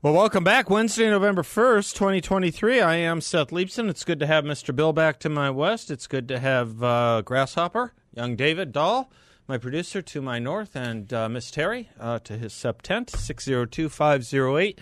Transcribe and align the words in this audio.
Well, 0.00 0.12
welcome 0.12 0.44
back. 0.44 0.70
Wednesday, 0.70 1.10
November 1.10 1.42
1st, 1.42 1.92
2023. 1.94 2.80
I 2.80 2.94
am 2.94 3.20
Seth 3.20 3.48
Leibsohn. 3.48 3.90
It's 3.90 4.04
good 4.04 4.20
to 4.20 4.28
have 4.28 4.44
Mr. 4.44 4.74
Bill 4.74 4.92
back 4.92 5.18
to 5.18 5.28
my 5.28 5.50
west. 5.50 5.90
It's 5.90 6.06
good 6.06 6.28
to 6.28 6.38
have 6.38 6.80
uh, 6.84 7.22
Grasshopper, 7.22 7.94
young 8.14 8.36
David 8.36 8.70
Doll, 8.70 9.10
my 9.48 9.58
producer 9.58 10.00
to 10.00 10.22
my 10.22 10.38
north, 10.38 10.76
and 10.76 11.12
uh, 11.12 11.28
Miss 11.28 11.50
Terry 11.50 11.90
uh, 11.98 12.20
to 12.20 12.38
his 12.38 12.52
septent, 12.52 13.10
602 13.10 13.88
508 13.88 14.78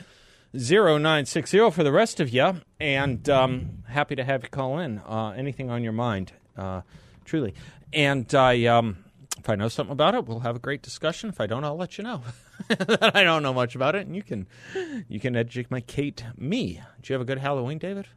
0960 0.53 1.71
for 1.71 1.83
the 1.83 1.93
rest 1.93 2.21
of 2.21 2.29
you. 2.29 2.61
And 2.79 3.27
um, 3.31 3.85
happy 3.89 4.17
to 4.17 4.23
have 4.25 4.43
you 4.43 4.51
call 4.51 4.81
in. 4.81 4.99
Uh, 4.99 5.31
anything 5.31 5.71
on 5.71 5.83
your 5.83 5.95
mind, 5.95 6.33
uh, 6.59 6.83
truly. 7.25 7.55
And 7.91 8.35
I, 8.35 8.67
um, 8.67 8.99
if 9.47 9.51
I 9.51 9.55
know 9.55 9.69
something 9.69 9.93
about 9.93 10.17
it, 10.17 10.27
we'll 10.27 10.41
have 10.41 10.57
a 10.57 10.59
great 10.59 10.83
discussion. 10.83 11.31
If 11.31 11.41
I 11.41 11.47
don't, 11.47 11.63
I'll 11.63 11.77
let 11.77 11.99
you 11.99 12.03
know. 12.03 12.21
I 12.69 13.23
don't 13.23 13.45
know 13.45 13.55
much 13.55 13.77
about 13.77 13.95
it, 13.95 14.05
and 14.05 14.17
you 14.17 14.23
can 14.25 14.49
you 15.09 15.21
can 15.21 15.37
educate 15.37 16.25
me. 16.37 16.83
Did 17.01 17.09
you 17.09 17.13
have 17.13 17.23
a 17.23 17.25
good 17.25 17.39
Halloween, 17.39 17.79
David? 17.79 18.09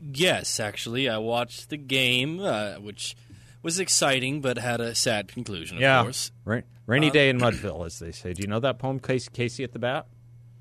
Yes, 0.00 0.58
actually, 0.58 1.08
I 1.08 1.18
watched 1.18 1.70
the 1.70 1.76
game, 1.76 2.40
uh, 2.40 2.74
which 2.80 3.14
was 3.62 3.78
exciting 3.78 4.40
but 4.40 4.58
had 4.58 4.80
a 4.80 4.96
sad 4.96 5.28
conclusion. 5.28 5.76
Of 5.76 5.82
yeah, 5.82 6.02
course, 6.02 6.32
right. 6.44 6.64
Rainy 6.86 7.06
um, 7.06 7.12
day 7.12 7.28
in 7.28 7.38
Mudville, 7.38 7.86
as 7.86 8.00
they 8.00 8.10
say. 8.10 8.32
Do 8.32 8.42
you 8.42 8.48
know 8.48 8.58
that 8.58 8.80
poem, 8.80 8.98
Casey, 8.98 9.30
Casey 9.32 9.62
at 9.62 9.70
the 9.70 9.78
Bat? 9.78 10.08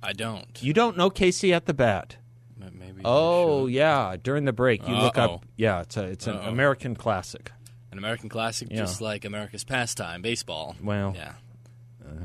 I 0.04 0.14
don't. 0.14 0.62
You 0.62 0.74
don't 0.74 0.98
know 0.98 1.10
Casey 1.10 1.52
at 1.52 1.66
the 1.66 1.74
Bat? 1.74 2.18
Maybe. 2.60 3.02
Oh 3.04 3.66
yeah, 3.66 4.18
during 4.22 4.46
the 4.46 4.54
break 4.54 4.88
you 4.88 4.94
Uh-oh. 4.94 5.04
look 5.04 5.18
up. 5.18 5.46
Yeah, 5.58 5.82
it's 5.82 5.98
a 5.98 6.04
it's 6.04 6.28
an 6.28 6.36
Uh-oh. 6.36 6.50
American 6.50 6.96
classic. 6.96 7.52
An 7.94 7.98
American 8.00 8.28
classic, 8.28 8.68
Yeah. 8.72 8.78
just 8.78 9.02
like 9.02 9.24
America's 9.24 9.64
pastime, 9.64 10.22
baseball. 10.22 10.76
Well, 10.84 11.14
Yeah. 11.16 11.34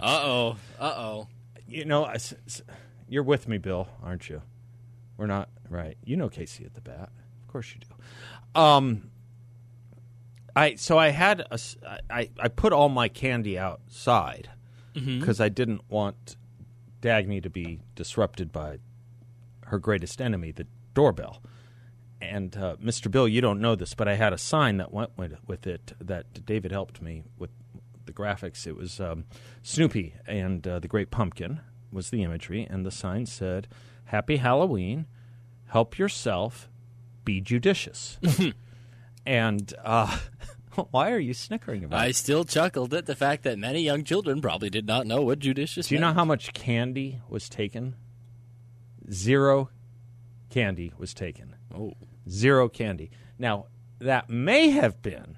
Uh 0.00 0.20
oh. 0.24 0.56
Uh 0.80 0.94
oh. 0.96 1.28
you 1.66 1.84
know, 1.84 2.04
I 2.04 2.14
s- 2.14 2.34
s- 2.46 2.62
you're 3.08 3.22
with 3.22 3.46
me, 3.46 3.58
Bill, 3.58 3.86
aren't 4.02 4.28
you? 4.30 4.40
We're 5.18 5.26
not 5.26 5.50
right. 5.68 5.96
You 6.04 6.16
know 6.16 6.28
Casey 6.30 6.64
at 6.64 6.72
the 6.74 6.80
bat, 6.80 7.10
of 7.42 7.48
course 7.48 7.74
you 7.74 7.80
do. 7.80 8.60
Um, 8.60 9.10
I 10.56 10.74
so 10.76 10.98
I 10.98 11.10
had 11.10 11.40
a 11.50 11.58
I 12.10 12.30
I 12.40 12.48
put 12.48 12.72
all 12.72 12.88
my 12.88 13.08
candy 13.08 13.58
outside 13.58 14.48
because 14.94 15.38
I 15.40 15.48
didn't 15.48 15.82
want 15.88 16.36
Dagny 17.02 17.40
to 17.42 17.50
be 17.50 17.80
disrupted 17.94 18.50
by 18.50 18.78
her 19.66 19.78
greatest 19.78 20.20
enemy, 20.20 20.50
the 20.50 20.66
doorbell. 20.94 21.40
And 22.20 22.56
uh, 22.56 22.76
Mr. 22.82 23.10
Bill, 23.10 23.28
you 23.28 23.40
don't 23.40 23.60
know 23.60 23.74
this, 23.74 23.94
but 23.94 24.08
I 24.08 24.14
had 24.16 24.32
a 24.32 24.38
sign 24.38 24.78
that 24.78 24.92
went 24.92 25.10
with, 25.16 25.36
with 25.46 25.66
it 25.66 25.92
that 26.00 26.44
David 26.44 26.72
helped 26.72 27.00
me 27.00 27.22
with 27.38 27.50
the 28.06 28.12
graphics. 28.12 28.66
It 28.66 28.76
was 28.76 28.98
um, 29.00 29.24
Snoopy 29.62 30.14
and 30.26 30.66
uh, 30.66 30.80
the 30.80 30.88
Great 30.88 31.10
Pumpkin 31.10 31.60
was 31.92 32.10
the 32.10 32.22
imagery, 32.22 32.66
and 32.68 32.84
the 32.84 32.90
sign 32.90 33.26
said, 33.26 33.68
"Happy 34.06 34.36
Halloween. 34.36 35.06
Help 35.68 35.98
yourself. 35.98 36.68
Be 37.24 37.40
judicious." 37.40 38.18
and 39.26 39.72
uh, 39.84 40.18
why 40.90 41.12
are 41.12 41.18
you 41.18 41.34
snickering 41.34 41.84
about? 41.84 42.00
I 42.00 42.06
it? 42.06 42.16
still 42.16 42.44
chuckled 42.44 42.92
at 42.94 43.06
the 43.06 43.16
fact 43.16 43.44
that 43.44 43.58
many 43.58 43.82
young 43.82 44.04
children 44.04 44.40
probably 44.40 44.70
did 44.70 44.86
not 44.86 45.06
know 45.06 45.22
what 45.22 45.38
judicious. 45.38 45.88
Do 45.88 45.94
you 45.94 46.00
know 46.00 46.12
how 46.12 46.24
much 46.24 46.52
candy 46.52 47.20
was 47.28 47.48
taken? 47.48 47.94
Zero 49.10 49.70
candy 50.50 50.92
was 50.98 51.14
taken. 51.14 51.56
Oh. 51.74 51.94
Zero 52.28 52.68
candy. 52.68 53.10
Now, 53.38 53.66
that 53.98 54.28
may 54.28 54.70
have 54.70 55.02
been 55.02 55.36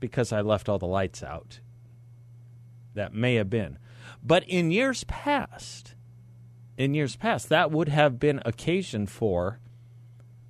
because 0.00 0.32
I 0.32 0.40
left 0.40 0.68
all 0.68 0.78
the 0.78 0.86
lights 0.86 1.22
out. 1.22 1.60
That 2.94 3.14
may 3.14 3.34
have 3.34 3.50
been. 3.50 3.78
But 4.22 4.44
in 4.44 4.70
years 4.70 5.04
past, 5.04 5.94
in 6.76 6.94
years 6.94 7.16
past, 7.16 7.48
that 7.48 7.70
would 7.70 7.88
have 7.88 8.18
been 8.18 8.42
occasion 8.44 9.06
for 9.06 9.60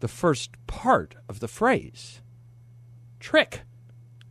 the 0.01 0.09
first 0.09 0.51
part 0.67 1.15
of 1.29 1.41
the 1.41 1.49
phrase 1.49 2.21
trick. 3.21 3.63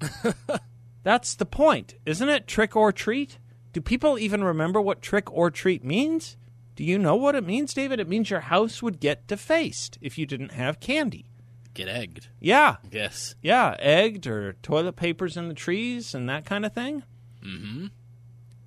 That's 1.04 1.36
the 1.36 1.46
point, 1.46 1.96
isn't 2.06 2.30
it? 2.30 2.48
Trick 2.48 2.76
or 2.76 2.92
treat? 2.92 3.40
Do 3.74 3.82
people 3.82 4.18
even 4.18 4.44
remember 4.44 4.82
what 4.82 5.02
trick 5.02 5.32
or 5.32 5.52
treat 5.52 5.84
means? 5.84 6.38
Do 6.76 6.84
you 6.84 6.98
know 7.00 7.16
what 7.16 7.36
it 7.36 7.46
means, 7.46 7.74
David? 7.74 8.00
It 8.00 8.08
means 8.10 8.30
your 8.30 8.42
house 8.42 8.84
would 8.84 9.00
get 9.00 9.28
defaced 9.28 9.98
if 10.02 10.18
you 10.18 10.26
didn't 10.26 10.52
have 10.52 10.80
candy. 10.80 11.26
Get 11.74 11.88
egged. 11.88 12.28
Yeah, 12.40 12.78
Yes. 12.92 13.36
yeah, 13.42 13.76
egged 13.80 14.28
or 14.28 14.54
toilet 14.62 14.96
papers 14.96 15.36
in 15.38 15.48
the 15.48 15.54
trees 15.54 16.14
and 16.16 16.28
that 16.30 16.46
kind 16.46 16.66
of 16.66 16.74
thing. 16.74 17.04
Mm-hmm. 17.44 17.88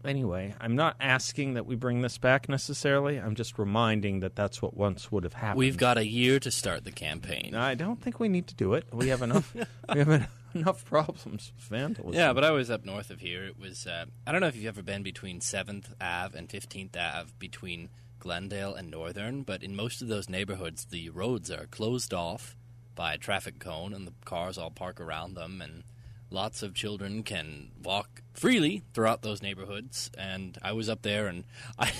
Anyway, 0.04 0.54
I'm 0.60 0.76
not 0.76 0.96
asking 1.00 1.54
that 1.54 1.66
we 1.66 1.74
bring 1.74 2.02
this 2.02 2.18
back 2.18 2.48
necessarily. 2.48 3.16
I'm 3.18 3.34
just 3.34 3.58
reminding 3.58 4.20
that 4.20 4.36
that's 4.36 4.62
what 4.62 4.74
once 4.76 5.10
would 5.10 5.24
have 5.24 5.32
happened. 5.34 5.58
We've 5.58 5.76
got 5.76 5.98
a 5.98 6.06
year 6.06 6.38
to 6.40 6.50
start 6.50 6.84
the 6.84 6.92
campaign. 6.92 7.54
I 7.54 7.74
don't 7.74 8.00
think 8.00 8.20
we 8.20 8.28
need 8.28 8.46
to 8.46 8.54
do 8.54 8.74
it. 8.74 8.84
We 8.92 9.08
have 9.08 9.22
enough. 9.22 9.52
we 9.92 9.98
have 9.98 10.08
en- 10.08 10.28
enough 10.54 10.84
problems 10.84 11.52
with 11.56 11.64
vandalism. 11.64 12.18
Yeah, 12.18 12.32
but 12.32 12.44
I 12.44 12.50
was 12.50 12.70
up 12.70 12.84
north 12.84 13.10
of 13.10 13.20
here. 13.20 13.44
It 13.44 13.58
was 13.58 13.86
uh, 13.86 14.06
I 14.26 14.32
don't 14.32 14.40
know 14.40 14.46
if 14.46 14.56
you've 14.56 14.66
ever 14.66 14.82
been 14.82 15.02
between 15.02 15.40
Seventh 15.40 15.92
Ave 16.00 16.38
and 16.38 16.50
Fifteenth 16.50 16.96
Ave 16.96 17.30
between 17.38 17.90
Glendale 18.18 18.74
and 18.74 18.90
Northern, 18.90 19.42
but 19.42 19.62
in 19.62 19.76
most 19.76 20.02
of 20.02 20.08
those 20.08 20.28
neighborhoods, 20.28 20.86
the 20.86 21.10
roads 21.10 21.50
are 21.50 21.66
closed 21.66 22.12
off 22.12 22.56
by 22.94 23.14
a 23.14 23.18
traffic 23.18 23.58
cone, 23.60 23.94
and 23.94 24.06
the 24.06 24.12
cars 24.24 24.58
all 24.58 24.70
park 24.70 25.00
around 25.00 25.34
them, 25.34 25.62
and 25.62 25.84
lots 26.30 26.62
of 26.62 26.74
children 26.74 27.22
can 27.22 27.70
walk 27.82 28.22
freely 28.34 28.82
throughout 28.92 29.22
those 29.22 29.42
neighborhoods. 29.42 30.10
And 30.18 30.58
I 30.62 30.72
was 30.72 30.88
up 30.88 31.02
there, 31.02 31.28
and 31.28 31.44
I 31.78 31.92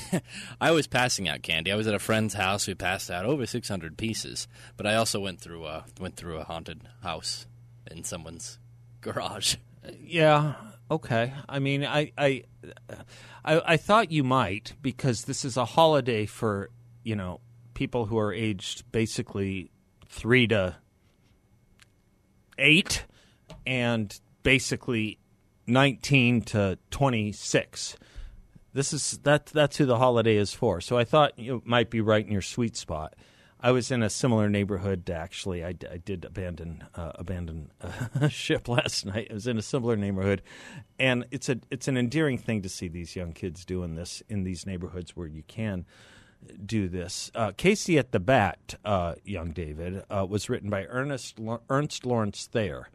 I 0.61 0.71
was 0.73 0.87
passing 0.87 1.29
out 1.29 1.43
candy. 1.43 1.71
I 1.71 1.77
was 1.77 1.87
at 1.87 1.95
a 1.95 2.01
friend's 2.01 2.35
house. 2.35 2.67
We 2.67 2.75
passed 2.75 3.11
out 3.11 3.27
over 3.27 3.47
six 3.47 3.69
hundred 3.69 3.97
pieces, 3.97 4.49
but 4.77 4.87
I 4.87 4.97
also 4.97 5.21
went 5.21 5.41
through 5.41 5.67
a 5.67 5.85
went 6.01 6.17
through 6.17 6.39
a 6.39 6.45
haunted 6.45 6.83
house 7.03 7.47
in 7.91 8.05
someone's 8.05 8.59
garage. 9.01 9.57
Yeah. 10.03 10.55
Okay. 10.91 11.33
I 11.49 11.61
mean, 11.61 11.85
I, 11.85 12.13
I, 12.19 12.45
I, 13.45 13.63
I 13.65 13.77
thought 13.79 14.11
you 14.11 14.23
might 14.23 14.75
because 14.83 15.25
this 15.25 15.45
is 15.45 15.57
a 15.57 15.65
holiday 15.65 16.27
for 16.27 16.71
you 17.05 17.17
know 17.17 17.41
people 17.73 18.07
who 18.07 18.19
are 18.19 18.33
aged 18.33 18.91
basically 18.93 19.71
three 20.09 20.47
to 20.49 20.77
eight, 22.59 23.05
and 23.67 24.19
basically 24.43 25.19
nineteen 25.67 26.43
to 26.43 26.79
twenty 26.91 27.33
six. 27.33 27.97
This 28.75 28.93
is 28.93 29.19
that. 29.23 29.47
That's 29.47 29.77
who 29.77 29.87
the 29.87 29.99
holiday 29.99 30.37
is 30.37 30.53
for. 30.53 30.81
So 30.81 30.99
I 30.99 31.05
thought 31.05 31.39
you 31.39 31.63
might 31.65 31.89
be 31.89 32.01
right 32.01 32.25
in 32.25 32.33
your 32.33 32.43
sweet 32.43 32.77
spot. 32.77 33.15
I 33.61 33.73
was 33.73 33.91
in 33.91 34.03
a 34.03 34.11
similar 34.11 34.49
neighborhood 34.49 35.11
actually. 35.11 35.65
I, 35.65 35.75
I 35.91 35.99
did 35.99 36.25
abandon 36.25 36.85
uh, 36.95 37.13
abandon 37.17 37.71
uh, 38.21 38.29
ship 38.29 38.69
last 38.69 39.05
night. 39.05 39.29
I 39.31 39.35
was 39.35 39.47
in 39.47 39.59
a 39.59 39.63
similar 39.63 39.97
neighborhood, 39.97 40.43
and 40.99 41.25
it's 41.31 41.49
a 41.49 41.59
it's 41.71 41.89
an 41.89 41.97
endearing 41.97 42.39
thing 42.39 42.63
to 42.63 42.69
see 42.69 42.89
these 42.89 43.17
young 43.17 43.33
kids 43.33 43.65
doing 43.65 43.95
this 43.95 44.23
in 44.29 44.45
these 44.45 44.67
neighborhoods 44.67 45.17
where 45.17 45.27
you 45.27 45.43
can 45.49 45.87
do 46.65 46.89
this. 46.89 47.31
Uh, 47.35 47.53
Casey 47.57 47.99
at 47.99 48.13
the 48.13 48.21
Bat, 48.21 48.77
uh, 48.85 49.15
young 49.25 49.51
David, 49.51 50.05
uh, 50.09 50.27
was 50.29 50.49
written 50.49 50.71
by 50.71 50.85
Ernest 50.85 51.39
Ernst 51.69 52.07
Lawrence 52.07 52.47
Thayer, 52.47 52.89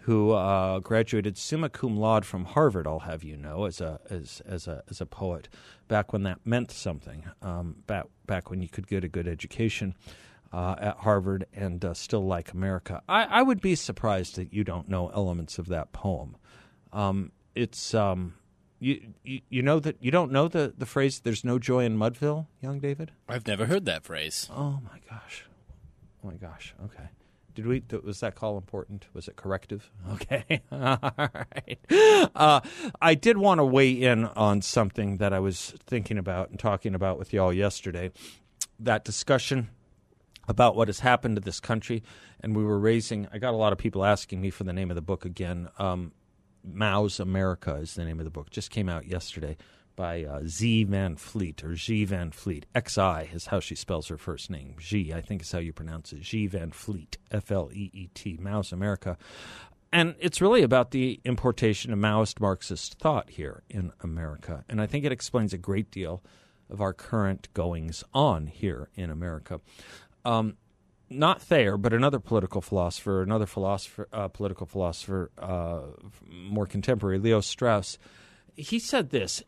who 0.00 0.32
uh, 0.32 0.78
graduated 0.80 1.36
summa 1.36 1.68
cum 1.68 1.96
laude 1.96 2.24
from 2.24 2.44
Harvard. 2.44 2.86
I'll 2.86 3.00
have 3.00 3.22
you 3.22 3.36
know, 3.36 3.64
as 3.64 3.80
a 3.80 4.00
as 4.08 4.42
as 4.46 4.66
a 4.66 4.82
as 4.88 5.00
a 5.00 5.06
poet, 5.06 5.48
back 5.88 6.12
when 6.12 6.22
that 6.24 6.38
meant 6.44 6.70
something. 6.70 7.24
Um, 7.42 7.76
back 7.86 8.06
back 8.26 8.50
when 8.50 8.60
you 8.62 8.68
could 8.68 8.86
get 8.86 9.04
a 9.04 9.08
good 9.08 9.28
education. 9.28 9.94
Uh, 10.52 10.74
at 10.80 10.96
Harvard 10.96 11.46
and 11.54 11.84
uh, 11.84 11.94
still 11.94 12.26
like 12.26 12.50
America. 12.50 13.00
I, 13.08 13.22
I 13.22 13.42
would 13.42 13.60
be 13.60 13.76
surprised 13.76 14.34
that 14.34 14.52
you 14.52 14.64
don't 14.64 14.88
know 14.88 15.08
elements 15.14 15.58
of 15.58 15.68
that 15.68 15.92
poem. 15.92 16.36
Um, 16.92 17.30
it's 17.54 17.94
um, 17.94 18.34
you, 18.80 19.12
you 19.22 19.40
you 19.48 19.62
know 19.62 19.78
that 19.78 19.96
you 20.00 20.10
don't 20.10 20.32
know 20.32 20.48
the, 20.48 20.74
the 20.76 20.86
phrase 20.86 21.20
"There's 21.20 21.44
no 21.44 21.60
joy 21.60 21.84
in 21.84 21.96
Mudville," 21.96 22.46
young 22.60 22.80
David. 22.80 23.12
I've 23.28 23.46
never 23.46 23.66
heard 23.66 23.84
that 23.84 24.02
phrase. 24.02 24.48
Oh 24.50 24.80
my 24.82 24.98
gosh, 25.08 25.44
oh 26.24 26.28
my 26.28 26.34
gosh. 26.34 26.74
Okay, 26.84 27.10
Did 27.54 27.66
we? 27.66 27.82
Was 28.02 28.20
that 28.20 28.34
call 28.34 28.56
important? 28.56 29.06
Was 29.12 29.28
it 29.28 29.36
corrective? 29.36 29.90
Okay. 30.12 30.60
All 30.72 30.98
right. 31.02 31.78
Uh, 32.34 32.60
I 33.00 33.14
did 33.14 33.38
want 33.38 33.58
to 33.58 33.64
weigh 33.64 33.90
in 33.90 34.26
on 34.26 34.62
something 34.62 35.16
that 35.18 35.32
I 35.32 35.38
was 35.38 35.74
thinking 35.86 36.18
about 36.18 36.50
and 36.50 36.58
talking 36.58 36.94
about 36.94 37.18
with 37.18 37.32
y'all 37.32 37.52
yesterday. 37.52 38.10
That 38.78 39.04
discussion 39.04 39.70
about 40.48 40.74
what 40.76 40.88
has 40.88 41.00
happened 41.00 41.36
to 41.36 41.40
this 41.40 41.60
country, 41.60 42.02
and 42.40 42.56
we 42.56 42.64
were 42.64 42.78
raising. 42.78 43.28
I 43.32 43.38
got 43.38 43.54
a 43.54 43.56
lot 43.56 43.72
of 43.72 43.78
people 43.78 44.04
asking 44.04 44.40
me 44.40 44.50
for 44.50 44.64
the 44.64 44.72
name 44.72 44.90
of 44.90 44.94
the 44.94 45.02
book 45.02 45.24
again. 45.24 45.68
Um, 45.78 46.12
Mao's 46.64 47.20
America 47.20 47.74
is 47.76 47.94
the 47.94 48.04
name 48.04 48.18
of 48.18 48.24
the 48.24 48.30
book. 48.30 48.50
Just 48.50 48.70
came 48.70 48.88
out 48.88 49.06
yesterday 49.06 49.56
by 50.00 50.24
uh, 50.24 50.40
Z 50.46 50.84
Van 50.84 51.14
Fleet 51.14 51.62
or 51.62 51.74
G 51.74 52.06
Van 52.06 52.30
Fleet. 52.30 52.64
X 52.74 52.96
I 52.96 53.28
is 53.34 53.44
how 53.44 53.60
she 53.60 53.74
spells 53.74 54.08
her 54.08 54.16
first 54.16 54.48
name. 54.48 54.76
G, 54.78 55.12
I 55.12 55.20
think 55.20 55.42
is 55.42 55.52
how 55.52 55.58
you 55.58 55.74
pronounce 55.74 56.14
it. 56.14 56.20
G 56.22 56.46
Van 56.46 56.70
Fleet. 56.70 57.18
F 57.30 57.52
L 57.52 57.68
E 57.70 57.90
E 57.92 58.08
T. 58.14 58.38
Mao's 58.40 58.72
America. 58.72 59.18
And 59.92 60.14
it's 60.18 60.40
really 60.40 60.62
about 60.62 60.92
the 60.92 61.20
importation 61.22 61.92
of 61.92 61.98
Maoist 61.98 62.40
Marxist 62.40 62.98
thought 62.98 63.28
here 63.28 63.62
in 63.68 63.92
America. 64.00 64.64
And 64.70 64.80
I 64.80 64.86
think 64.86 65.04
it 65.04 65.12
explains 65.12 65.52
a 65.52 65.58
great 65.58 65.90
deal 65.90 66.22
of 66.70 66.80
our 66.80 66.94
current 66.94 67.52
goings 67.52 68.02
on 68.14 68.46
here 68.46 68.88
in 68.94 69.10
America. 69.10 69.60
Um, 70.24 70.56
not 71.10 71.42
Thayer, 71.42 71.76
but 71.76 71.92
another 71.92 72.20
political 72.20 72.62
philosopher, 72.62 73.20
another 73.20 73.46
philosopher, 73.46 74.08
uh, 74.14 74.28
political 74.28 74.64
philosopher, 74.64 75.30
uh, 75.38 75.80
more 76.26 76.66
contemporary, 76.66 77.18
Leo 77.18 77.42
Strauss, 77.42 77.98
he 78.56 78.78
said 78.78 79.10
this. 79.10 79.42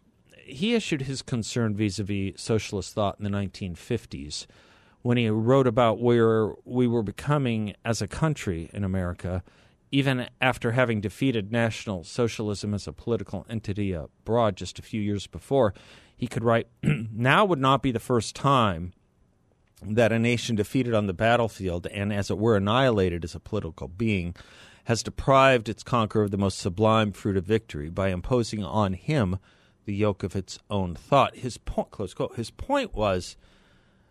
He 0.44 0.74
issued 0.74 1.02
his 1.02 1.22
concern 1.22 1.76
vis-a-vis 1.76 2.40
socialist 2.40 2.94
thought 2.94 3.16
in 3.18 3.24
the 3.24 3.30
1950s 3.30 4.46
when 5.02 5.16
he 5.16 5.28
wrote 5.28 5.66
about 5.66 6.00
where 6.00 6.52
we 6.64 6.86
were 6.86 7.02
becoming 7.02 7.74
as 7.84 8.00
a 8.00 8.08
country 8.08 8.70
in 8.72 8.84
America, 8.84 9.42
even 9.90 10.28
after 10.40 10.72
having 10.72 11.00
defeated 11.00 11.50
National 11.50 12.04
Socialism 12.04 12.72
as 12.72 12.86
a 12.86 12.92
political 12.92 13.44
entity 13.50 13.92
abroad 13.92 14.56
just 14.56 14.78
a 14.78 14.82
few 14.82 15.00
years 15.00 15.26
before. 15.26 15.74
He 16.16 16.26
could 16.26 16.44
write, 16.44 16.68
"Now 16.82 17.44
would 17.44 17.58
not 17.58 17.82
be 17.82 17.92
the 17.92 18.00
first 18.00 18.34
time." 18.36 18.92
that 19.84 20.12
a 20.12 20.18
nation 20.18 20.54
defeated 20.54 20.94
on 20.94 21.06
the 21.06 21.12
battlefield 21.12 21.86
and, 21.88 22.12
as 22.12 22.30
it 22.30 22.38
were, 22.38 22.56
annihilated 22.56 23.24
as 23.24 23.34
a 23.34 23.40
political 23.40 23.88
being 23.88 24.34
has 24.84 25.02
deprived 25.02 25.68
its 25.68 25.82
conqueror 25.82 26.22
of 26.22 26.30
the 26.30 26.38
most 26.38 26.58
sublime 26.58 27.12
fruit 27.12 27.36
of 27.36 27.44
victory 27.44 27.88
by 27.88 28.08
imposing 28.08 28.64
on 28.64 28.94
him 28.94 29.38
the 29.84 29.94
yoke 29.94 30.22
of 30.22 30.36
its 30.36 30.58
own 30.70 30.94
thought. 30.94 31.36
His 31.36 31.58
point, 31.58 31.90
close 31.90 32.14
quote, 32.14 32.36
his 32.36 32.50
point 32.50 32.94
was 32.94 33.36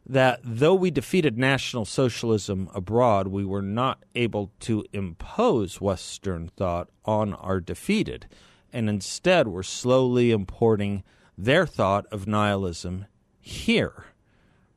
that 0.05 0.39
though 0.43 0.75
we 0.75 0.91
defeated 0.91 1.37
National 1.37 1.85
Socialism 1.85 2.69
abroad, 2.73 3.27
we 3.27 3.45
were 3.45 3.61
not 3.61 4.03
able 4.15 4.51
to 4.61 4.83
impose 4.91 5.79
Western 5.79 6.47
thought 6.47 6.89
on 7.05 7.33
our 7.35 7.59
defeated, 7.59 8.27
and 8.73 8.89
instead 8.89 9.47
were 9.47 9.63
slowly 9.63 10.31
importing 10.31 11.03
their 11.37 11.65
thought 11.65 12.05
of 12.11 12.27
nihilism 12.27 13.05
here 13.39 14.05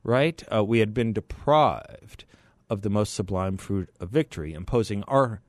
right? 0.05 0.43
Uh, 0.53 0.63
we 0.63 0.79
had 0.79 0.93
been 0.93 1.11
deprived 1.11 2.25
of 2.69 2.83
the 2.83 2.89
most 2.89 3.13
sublime 3.13 3.57
fruit 3.57 3.89
of 3.99 4.09
victory, 4.09 4.53
imposing 4.53 5.03
our 5.03 5.41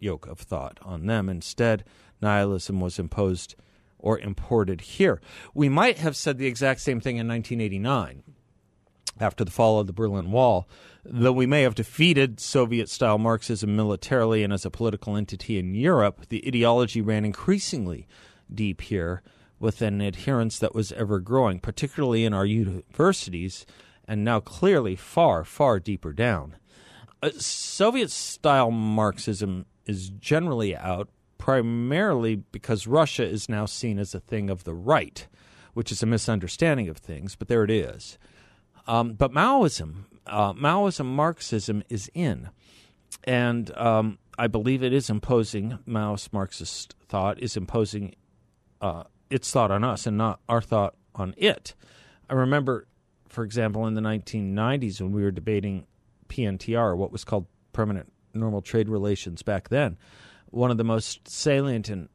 yoke 0.00 0.26
of 0.26 0.40
thought 0.40 0.78
on 0.82 1.06
them. 1.06 1.28
Instead, 1.28 1.84
nihilism 2.20 2.80
was 2.80 2.98
imposed 2.98 3.54
or 3.98 4.18
imported 4.18 4.80
here. 4.80 5.20
We 5.54 5.68
might 5.68 5.98
have 5.98 6.16
said 6.16 6.38
the 6.38 6.46
exact 6.46 6.80
same 6.80 7.00
thing 7.00 7.16
in 7.16 7.28
1989 7.28 8.22
after 9.20 9.44
the 9.44 9.50
fall 9.50 9.80
of 9.80 9.86
the 9.86 9.92
Berlin 9.92 10.30
Wall, 10.30 10.68
though 11.04 11.32
we 11.32 11.46
may 11.46 11.62
have 11.62 11.74
defeated 11.74 12.40
Soviet 12.40 12.88
style 12.88 13.18
Marxism 13.18 13.74
militarily 13.74 14.42
and 14.42 14.52
as 14.52 14.64
a 14.64 14.70
political 14.70 15.16
entity 15.16 15.58
in 15.58 15.74
Europe, 15.74 16.26
the 16.28 16.46
ideology 16.46 17.00
ran 17.00 17.24
increasingly 17.24 18.06
deep 18.52 18.82
here 18.82 19.22
with 19.58 19.80
an 19.80 20.00
adherence 20.00 20.58
that 20.58 20.74
was 20.74 20.92
ever 20.92 21.18
growing, 21.18 21.58
particularly 21.58 22.24
in 22.24 22.34
our 22.34 22.44
universities, 22.44 23.64
and 24.06 24.24
now 24.24 24.38
clearly 24.38 24.94
far, 24.94 25.44
far 25.44 25.80
deeper 25.80 26.12
down. 26.12 26.56
Uh, 27.22 27.30
Soviet 27.38 28.10
style 28.10 28.70
Marxism 28.70 29.64
is 29.86 30.10
generally 30.10 30.76
out 30.76 31.08
primarily 31.46 32.34
because 32.34 32.88
Russia 32.88 33.24
is 33.24 33.48
now 33.48 33.64
seen 33.64 34.00
as 34.00 34.16
a 34.16 34.18
thing 34.18 34.50
of 34.50 34.64
the 34.64 34.74
right, 34.74 35.28
which 35.74 35.92
is 35.92 36.02
a 36.02 36.06
misunderstanding 36.06 36.88
of 36.88 36.96
things, 36.96 37.36
but 37.36 37.46
there 37.46 37.62
it 37.62 37.70
is. 37.70 38.18
Um, 38.88 39.12
but 39.12 39.30
Maoism, 39.30 40.06
uh, 40.26 40.54
Maoism 40.54 41.06
Marxism 41.06 41.84
is 41.88 42.10
in. 42.14 42.50
And 43.22 43.70
um, 43.78 44.18
I 44.36 44.48
believe 44.48 44.82
it 44.82 44.92
is 44.92 45.08
imposing, 45.08 45.78
Maoist 45.86 46.32
Marxist 46.32 46.96
thought 47.08 47.38
is 47.40 47.56
imposing 47.56 48.16
uh, 48.80 49.04
its 49.30 49.48
thought 49.52 49.70
on 49.70 49.84
us 49.84 50.04
and 50.04 50.18
not 50.18 50.40
our 50.48 50.60
thought 50.60 50.96
on 51.14 51.32
it. 51.36 51.74
I 52.28 52.34
remember, 52.34 52.88
for 53.28 53.44
example, 53.44 53.86
in 53.86 53.94
the 53.94 54.00
1990s 54.00 55.00
when 55.00 55.12
we 55.12 55.22
were 55.22 55.30
debating 55.30 55.86
PNTR, 56.28 56.96
what 56.96 57.12
was 57.12 57.22
called 57.22 57.46
permanent 57.72 58.12
normal 58.34 58.62
trade 58.62 58.88
relations 58.88 59.44
back 59.44 59.68
then, 59.68 59.96
one 60.50 60.70
of 60.70 60.76
the 60.76 60.84
most 60.84 61.28
salient 61.28 61.88
and 61.88 62.08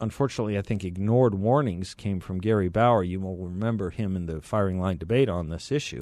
unfortunately, 0.00 0.56
I 0.58 0.62
think, 0.62 0.84
ignored 0.84 1.34
warnings 1.34 1.94
came 1.94 2.20
from 2.20 2.38
Gary 2.38 2.68
Bauer. 2.68 3.02
You 3.02 3.20
will 3.20 3.36
remember 3.36 3.90
him 3.90 4.16
in 4.16 4.26
the 4.26 4.40
firing 4.40 4.80
line 4.80 4.96
debate 4.96 5.28
on 5.28 5.48
this 5.48 5.70
issue, 5.70 6.00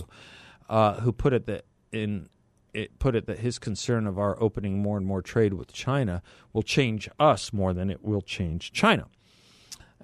uh, 0.68 1.00
who 1.00 1.12
put 1.12 1.32
it 1.32 1.46
that 1.46 1.64
in 1.92 2.28
it 2.74 2.98
put 2.98 3.16
it 3.16 3.26
that 3.26 3.38
his 3.40 3.58
concern 3.58 4.06
of 4.06 4.18
our 4.18 4.40
opening 4.42 4.78
more 4.80 4.96
and 4.96 5.06
more 5.06 5.22
trade 5.22 5.54
with 5.54 5.72
China 5.72 6.22
will 6.52 6.62
change 6.62 7.08
us 7.18 7.52
more 7.52 7.72
than 7.72 7.90
it 7.90 8.04
will 8.04 8.20
change 8.20 8.72
China. 8.72 9.06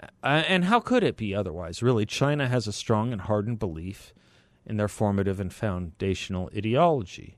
Uh, 0.01 0.43
and 0.49 0.65
how 0.65 0.81
could 0.81 1.05
it 1.05 1.17
be 1.17 1.35
otherwise? 1.35 1.83
Really, 1.83 2.07
China 2.07 2.49
has 2.49 2.67
a 2.67 2.73
strong 2.73 3.13
and 3.13 3.23
hardened 3.23 3.59
belief 3.59 4.13
in 4.67 4.77
their 4.77 4.89
formative 4.89 5.39
and 5.39 5.53
foundational 5.53 6.51
ideology. 6.57 7.37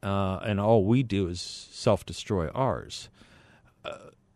Uh, 0.00 0.38
and 0.44 0.60
all 0.60 0.84
we 0.84 1.02
do 1.02 1.26
is 1.26 1.40
self 1.40 2.06
destroy 2.06 2.48
ours. 2.50 3.08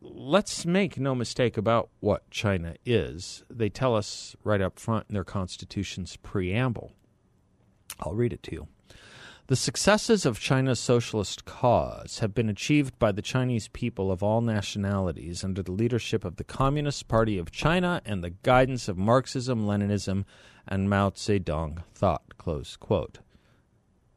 Let's 0.00 0.66
make 0.66 0.98
no 0.98 1.14
mistake 1.14 1.56
about 1.56 1.88
what 2.00 2.28
China 2.30 2.74
is. 2.84 3.44
They 3.48 3.68
tell 3.68 3.94
us 3.94 4.34
right 4.42 4.60
up 4.60 4.78
front 4.78 5.06
in 5.08 5.14
their 5.14 5.24
constitution's 5.24 6.16
preamble. 6.16 6.92
I'll 8.00 8.14
read 8.14 8.32
it 8.32 8.42
to 8.44 8.52
you. 8.52 8.68
The 9.48 9.56
successes 9.56 10.24
of 10.24 10.40
China's 10.40 10.80
socialist 10.80 11.44
cause 11.44 12.20
have 12.20 12.34
been 12.34 12.48
achieved 12.48 12.98
by 12.98 13.12
the 13.12 13.20
Chinese 13.22 13.68
people 13.68 14.10
of 14.10 14.22
all 14.22 14.40
nationalities 14.40 15.44
under 15.44 15.62
the 15.62 15.72
leadership 15.72 16.24
of 16.24 16.36
the 16.36 16.44
Communist 16.44 17.06
Party 17.06 17.38
of 17.38 17.50
China 17.50 18.00
and 18.04 18.24
the 18.24 18.30
guidance 18.30 18.88
of 18.88 18.96
Marxism, 18.96 19.66
Leninism, 19.66 20.24
and 20.66 20.88
Mao 20.88 21.10
Zedong 21.10 21.82
thought. 21.94 22.38
Close 22.38 22.76
quote. 22.76 23.18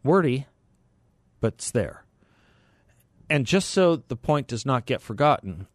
Wordy, 0.03 0.45
but 1.41 1.55
it's 1.55 1.71
there. 1.71 2.04
And 3.29 3.45
just 3.45 3.69
so 3.69 3.95
the 3.95 4.15
point 4.15 4.47
does 4.47 4.65
not 4.65 4.85
get 4.85 5.01
forgotten, 5.01 5.67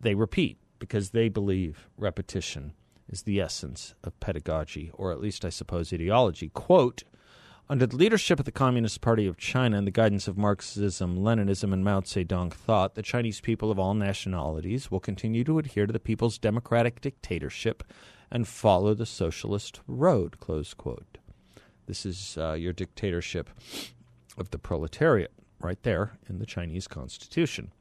they 0.00 0.14
repeat 0.14 0.58
because 0.78 1.10
they 1.10 1.28
believe 1.28 1.88
repetition 1.96 2.74
is 3.08 3.22
the 3.22 3.40
essence 3.40 3.94
of 4.04 4.18
pedagogy, 4.20 4.90
or 4.94 5.12
at 5.12 5.20
least, 5.20 5.44
I 5.44 5.48
suppose, 5.48 5.92
ideology. 5.92 6.48
Quote, 6.48 7.04
under 7.68 7.86
the 7.86 7.96
leadership 7.96 8.38
of 8.38 8.44
the 8.44 8.52
Communist 8.52 9.00
Party 9.00 9.26
of 9.26 9.36
China 9.36 9.78
and 9.78 9.86
the 9.86 9.92
guidance 9.92 10.28
of 10.28 10.36
Marxism, 10.36 11.18
Leninism, 11.18 11.72
and 11.72 11.84
Mao 11.84 12.00
Zedong 12.00 12.52
thought, 12.52 12.94
the 12.94 13.02
Chinese 13.02 13.40
people 13.40 13.70
of 13.70 13.78
all 13.78 13.94
nationalities 13.94 14.90
will 14.90 15.00
continue 15.00 15.44
to 15.44 15.58
adhere 15.58 15.86
to 15.86 15.92
the 15.92 16.00
people's 16.00 16.38
democratic 16.38 17.00
dictatorship 17.00 17.82
and 18.30 18.48
follow 18.48 18.94
the 18.94 19.06
socialist 19.06 19.80
road. 19.86 20.38
Close 20.40 20.74
quote. 20.74 21.18
This 21.86 22.04
is 22.04 22.36
uh, 22.38 22.52
your 22.52 22.72
dictatorship 22.72 23.50
of 24.36 24.50
the 24.50 24.58
proletariat 24.58 25.32
right 25.62 25.82
there 25.82 26.18
in 26.28 26.38
the 26.38 26.46
Chinese 26.46 26.86
constitution. 26.86 27.72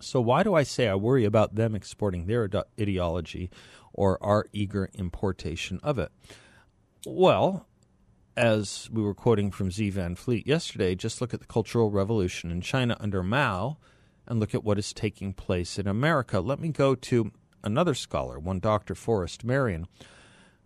So, 0.00 0.20
why 0.20 0.42
do 0.42 0.54
I 0.54 0.62
say 0.62 0.88
I 0.88 0.94
worry 0.94 1.24
about 1.24 1.54
them 1.54 1.74
exporting 1.74 2.26
their 2.26 2.48
ideology 2.80 3.50
or 3.92 4.22
our 4.22 4.46
eager 4.52 4.90
importation 4.94 5.80
of 5.82 5.98
it? 5.98 6.12
Well, 7.06 7.66
as 8.36 8.88
we 8.92 9.02
were 9.02 9.14
quoting 9.14 9.50
from 9.50 9.70
Xi 9.70 9.90
Van 9.90 10.14
Fleet 10.14 10.46
yesterday, 10.46 10.94
just 10.94 11.20
look 11.20 11.34
at 11.34 11.40
the 11.40 11.46
Cultural 11.46 11.90
Revolution 11.90 12.50
in 12.52 12.60
China 12.60 12.96
under 13.00 13.22
Mao 13.22 13.78
and 14.26 14.38
look 14.38 14.54
at 14.54 14.62
what 14.62 14.78
is 14.78 14.92
taking 14.92 15.32
place 15.32 15.78
in 15.78 15.88
America. 15.88 16.38
Let 16.38 16.60
me 16.60 16.68
go 16.68 16.94
to 16.94 17.32
another 17.64 17.94
scholar, 17.94 18.38
one 18.38 18.60
Dr. 18.60 18.94
Forrest 18.94 19.42
Marion, 19.42 19.88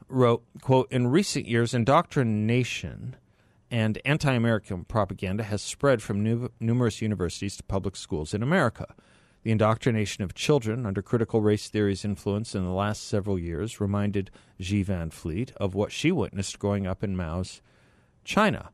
wrote, 0.08 0.44
quote, 0.60 0.92
In 0.92 1.06
recent 1.06 1.46
years, 1.46 1.72
indoctrination 1.72 3.16
and 3.72 3.98
anti-American 4.04 4.84
propaganda 4.84 5.42
has 5.42 5.62
spread 5.62 6.02
from 6.02 6.22
nu- 6.22 6.50
numerous 6.60 7.00
universities 7.00 7.56
to 7.56 7.62
public 7.62 7.96
schools 7.96 8.34
in 8.34 8.42
America. 8.42 8.94
The 9.44 9.50
indoctrination 9.50 10.22
of 10.22 10.34
children 10.34 10.84
under 10.84 11.00
critical 11.00 11.40
race 11.40 11.68
theory's 11.70 12.04
influence 12.04 12.54
in 12.54 12.64
the 12.64 12.70
last 12.70 13.08
several 13.08 13.38
years 13.38 13.80
reminded 13.80 14.30
Xi 14.60 14.82
Van 14.82 15.08
Fleet 15.08 15.52
of 15.56 15.74
what 15.74 15.90
she 15.90 16.12
witnessed 16.12 16.58
growing 16.58 16.86
up 16.86 17.02
in 17.02 17.16
Mao's 17.16 17.62
China. 18.24 18.68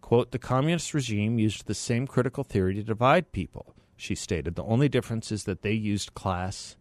Quote, 0.00 0.30
the 0.30 0.38
communist 0.38 0.94
regime 0.94 1.40
used 1.40 1.66
the 1.66 1.74
same 1.74 2.06
critical 2.06 2.44
theory 2.44 2.74
to 2.76 2.84
divide 2.84 3.32
people, 3.32 3.74
she 3.96 4.14
stated. 4.14 4.54
The 4.54 4.62
only 4.62 4.88
difference 4.88 5.32
is 5.32 5.42
that 5.44 5.62
they 5.62 5.72
used 5.72 6.14
class 6.14 6.76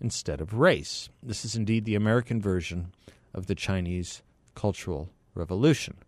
instead 0.00 0.40
of 0.40 0.54
race. 0.54 1.10
This 1.22 1.44
is 1.44 1.54
indeed 1.54 1.84
the 1.84 1.96
American 1.96 2.40
version 2.40 2.92
of 3.34 3.46
the 3.46 3.54
Chinese 3.54 4.22
Cultural 4.54 5.10
Revolution. 5.34 5.98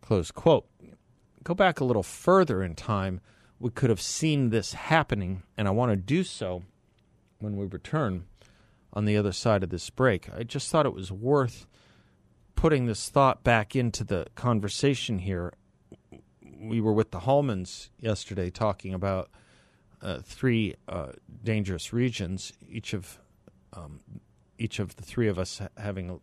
Close 0.00 0.30
quote. 0.30 0.66
Go 1.42 1.54
back 1.54 1.80
a 1.80 1.84
little 1.84 2.02
further 2.02 2.62
in 2.62 2.74
time. 2.74 3.20
We 3.58 3.70
could 3.70 3.90
have 3.90 4.00
seen 4.00 4.50
this 4.50 4.72
happening, 4.72 5.42
and 5.56 5.68
I 5.68 5.70
want 5.70 5.92
to 5.92 5.96
do 5.96 6.24
so 6.24 6.62
when 7.38 7.56
we 7.56 7.66
return 7.66 8.24
on 8.92 9.04
the 9.04 9.16
other 9.16 9.32
side 9.32 9.62
of 9.62 9.70
this 9.70 9.88
break. 9.90 10.28
I 10.34 10.42
just 10.42 10.70
thought 10.70 10.86
it 10.86 10.94
was 10.94 11.12
worth 11.12 11.66
putting 12.54 12.86
this 12.86 13.08
thought 13.08 13.42
back 13.42 13.74
into 13.74 14.04
the 14.04 14.26
conversation 14.34 15.20
here. 15.20 15.52
We 16.60 16.80
were 16.80 16.92
with 16.92 17.10
the 17.10 17.20
Hallmans 17.20 17.88
yesterday 17.98 18.50
talking 18.50 18.92
about 18.92 19.30
uh, 20.02 20.20
three 20.22 20.74
uh, 20.88 21.12
dangerous 21.42 21.92
regions, 21.92 22.52
each 22.68 22.92
of 22.92 23.18
um, 23.72 24.00
each 24.58 24.78
of 24.78 24.96
the 24.96 25.02
three 25.02 25.28
of 25.28 25.38
us 25.38 25.62
having 25.76 26.20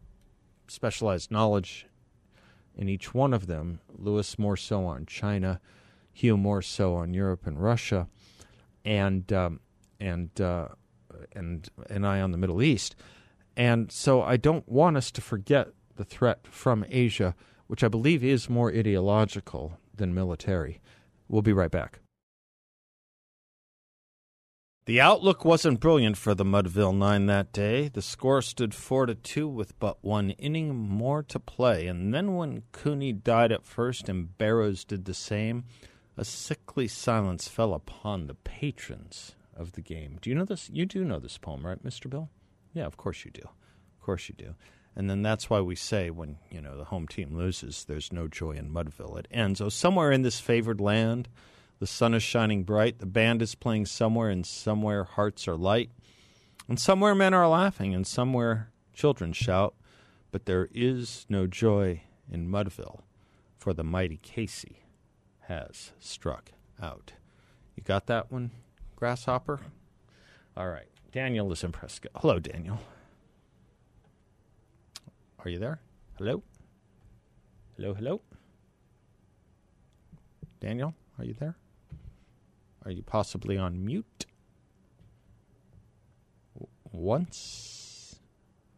specialized 0.68 1.32
knowledge 1.32 1.88
in 2.78 2.88
each 2.88 3.14
one 3.14 3.34
of 3.34 3.48
them. 3.48 3.80
Lewis 3.98 4.40
more 4.40 4.56
so 4.56 4.86
on 4.86 5.06
China, 5.06 5.60
Hugh 6.14 6.38
more 6.38 6.62
so 6.62 6.96
on 6.96 7.14
Europe 7.14 7.46
and 7.46 7.62
Russia, 7.62 8.08
and 8.86 9.32
um, 9.34 9.60
and 10.00 10.40
uh, 10.40 10.70
and 11.34 11.68
and 11.90 12.08
I 12.08 12.22
on 12.22 12.32
the 12.32 12.38
Middle 12.38 12.62
East. 12.62 12.96
And 13.56 13.92
so 13.92 14.22
I 14.22 14.38
don't 14.38 14.70
want 14.70 14.98
us 14.98 15.12
to 15.12 15.22
forget 15.22 15.70
the 15.96 16.06
threat 16.06 16.46
from 16.48 16.86
Asia, 16.90 17.36
which 17.66 17.84
I 17.84 17.88
believe 17.88 18.24
is 18.24 18.50
more 18.50 18.72
ideological 18.72 19.80
than 19.96 20.14
military. 20.14 20.80
We'll 21.28 21.42
be 21.42 21.54
right 21.54 21.72
back. 21.72 22.00
The 24.88 25.02
outlook 25.02 25.44
wasn't 25.44 25.82
brilliant 25.82 26.16
for 26.16 26.34
the 26.34 26.46
Mudville 26.46 26.96
Nine 26.96 27.26
that 27.26 27.52
day. 27.52 27.90
The 27.90 28.02
score 28.02 28.42
stood 28.42 28.74
four 28.74 29.06
to 29.06 29.16
two 29.16 29.46
with 29.46 29.78
but 29.80 30.02
one 30.02 30.30
inning 30.30 30.74
more 30.74 31.24
to 31.24 31.42
play, 31.42 31.88
and 31.88 32.14
then 32.14 32.36
when 32.36 32.64
Cooney 32.72 33.12
died 33.12 33.52
at 33.52 33.66
first 33.66 34.08
and 34.08 34.38
Barrows 34.38 34.86
did 34.86 35.04
the 35.04 35.14
same, 35.14 35.66
a 36.16 36.24
sickly 36.24 36.88
silence 36.88 37.50
fell 37.50 37.74
upon 37.74 38.28
the 38.28 38.36
patrons 38.36 39.36
of 39.54 39.74
the 39.74 39.82
game. 39.82 40.20
Do 40.22 40.30
you 40.30 40.38
know 40.38 40.46
this? 40.46 40.70
You 40.72 40.86
do 40.86 41.04
know 41.04 41.20
this 41.20 41.38
poem, 41.38 41.66
right, 41.66 41.84
Mister 41.84 42.08
Bill? 42.08 42.30
Yeah, 42.74 42.86
of 42.86 42.96
course 42.96 43.26
you 43.26 43.32
do. 43.32 43.44
Of 43.44 44.06
course 44.06 44.30
you 44.30 44.36
do. 44.38 44.56
And 44.96 45.10
then 45.10 45.22
that's 45.22 45.50
why 45.50 45.60
we 45.60 45.76
say 45.76 46.12
when 46.12 46.38
you 46.50 46.62
know 46.62 46.78
the 46.78 46.86
home 46.86 47.10
team 47.10 47.36
loses, 47.36 47.84
there's 47.84 48.14
no 48.14 48.30
joy 48.30 48.52
in 48.52 48.72
Mudville. 48.72 49.20
It 49.20 49.28
ends. 49.32 49.60
Oh, 49.60 49.68
somewhere 49.68 50.14
in 50.14 50.22
this 50.22 50.40
favored 50.40 50.80
land 50.80 51.28
the 51.80 51.88
sun 51.88 52.14
is 52.14 52.24
shining 52.24 52.64
bright. 52.64 53.00
The 53.00 53.06
band 53.06 53.42
is 53.42 53.56
playing 53.56 53.86
somewhere, 53.86 54.30
and 54.30 54.46
somewhere 54.46 55.04
hearts 55.04 55.48
are 55.48 55.58
light. 55.58 55.92
And 56.68 56.80
somewhere 56.80 57.16
men 57.16 57.34
are 57.34 57.48
laughing, 57.48 57.94
and 57.94 58.06
somewhere 58.06 58.72
children 58.94 59.34
shout. 59.34 59.76
But 60.32 60.46
there 60.46 60.68
is 60.74 61.26
no 61.30 61.48
joy 61.48 62.02
in 62.32 62.50
Mudville, 62.50 63.02
for 63.58 63.74
the 63.74 63.84
mighty 63.84 64.18
Casey 64.18 64.84
has 65.42 65.92
struck 66.00 66.52
out. 66.82 67.14
You 67.76 67.84
got 67.84 68.08
that 68.08 68.32
one, 68.32 68.52
Grasshopper? 68.96 69.62
All 70.56 70.68
right. 70.68 70.88
Daniel 71.12 71.52
is 71.52 71.64
in 71.64 71.72
Prescott. 71.72 72.12
Hello, 72.16 72.40
Daniel. 72.40 72.80
Are 75.46 75.50
you 75.50 75.60
there? 75.60 75.80
Hello? 76.18 76.44
Hello, 77.76 77.94
hello? 77.94 78.22
Daniel, 80.60 80.96
are 81.18 81.26
you 81.26 81.34
there? 81.34 81.56
Are 82.88 82.92
you 82.92 83.04
possibly 83.04 83.58
on 83.58 83.86
mute? 83.86 84.26
Once, 86.90 88.22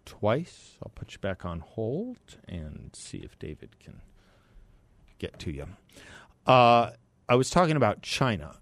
twice. 0.03 0.77
I'll 0.81 0.91
put 0.95 1.13
you 1.13 1.19
back 1.19 1.45
on 1.45 1.59
hold 1.59 2.17
and 2.47 2.89
see 2.95 3.19
if 3.19 3.37
David 3.37 3.79
can 3.79 4.01
get 5.19 5.37
to 5.37 5.51
you. 5.51 5.67
Uh, 6.47 6.89
I 7.29 7.35
was 7.35 7.51
talking 7.51 7.75
about 7.75 8.01
China. 8.01 8.55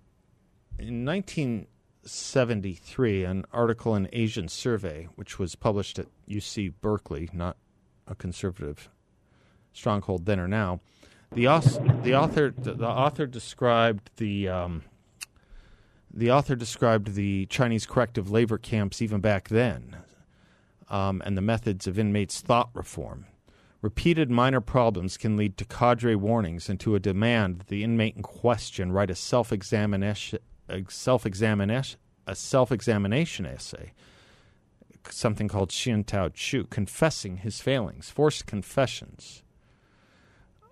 In 0.77 1.05
1973, 1.05 3.23
an 3.23 3.45
article 3.53 3.95
in 3.95 4.09
Asian 4.11 4.49
Survey, 4.49 5.07
which 5.15 5.39
was 5.39 5.55
published 5.55 5.97
at 5.97 6.07
UC 6.29 6.73
Berkeley, 6.81 7.29
not 7.31 7.55
a 8.05 8.15
conservative 8.15 8.89
stronghold 9.71 10.25
then 10.25 10.41
or 10.41 10.49
now, 10.49 10.81
the, 11.31 11.45
the 12.03 12.15
author 12.15 12.53
the 12.57 12.85
author 12.85 13.25
described 13.25 14.11
the 14.17 14.49
um, 14.49 14.83
the 16.13 16.31
author 16.31 16.55
described 16.55 17.13
the 17.13 17.45
Chinese 17.47 17.85
corrective 17.85 18.31
labor 18.31 18.57
camps 18.57 19.01
even 19.01 19.21
back 19.21 19.49
then 19.49 19.97
um, 20.89 21.21
and 21.25 21.37
the 21.37 21.41
methods 21.41 21.87
of 21.87 21.99
inmates' 21.99 22.41
thought 22.41 22.69
reform. 22.73 23.25
Repeated 23.81 24.31
minor 24.31 24.61
problems 24.61 25.17
can 25.17 25.37
lead 25.37 25.57
to 25.57 25.65
cadre 25.65 26.15
warnings 26.15 26.67
and 26.69 26.79
to 26.79 26.95
a 26.95 26.99
demand 26.99 27.59
that 27.59 27.67
the 27.67 27.83
inmate 27.83 28.15
in 28.15 28.23
question 28.23 28.91
write 28.91 29.11
a 29.11 29.15
self 29.15 29.51
examination 29.51 30.39
a 30.69 30.83
self 32.35 32.71
examination 32.71 33.45
essay, 33.45 33.93
something 35.09 35.47
called 35.47 35.69
Xian 35.69 36.05
Tao 36.05 36.29
Chu, 36.29 36.65
confessing 36.65 37.37
his 37.37 37.61
failings, 37.61 38.09
forced 38.09 38.45
confessions. 38.45 39.43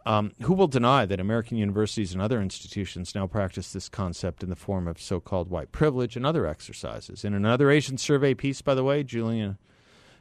Um, 0.08 0.34
who 0.44 0.54
will 0.54 0.68
deny 0.68 1.08
that 1.08 1.20
American 1.20 1.58
universities 1.58 2.14
and 2.14 2.22
other 2.22 2.40
institutions 2.40 3.16
now 3.16 3.26
practice 3.26 3.74
this 3.74 3.90
concept 3.90 4.44
in 4.44 4.50
the 4.52 4.56
form 4.56 4.88
of 4.88 5.02
so 5.02 5.20
called 5.20 5.50
white 5.50 5.72
privilege 5.72 6.16
and 6.16 6.26
other 6.26 6.46
exercises? 6.46 7.26
In 7.26 7.34
another 7.34 7.72
Asian 7.72 7.98
survey 7.98 8.36
piece, 8.36 8.62
by 8.62 8.76
the 8.76 8.84
way, 8.84 9.02
Julian, 9.02 9.58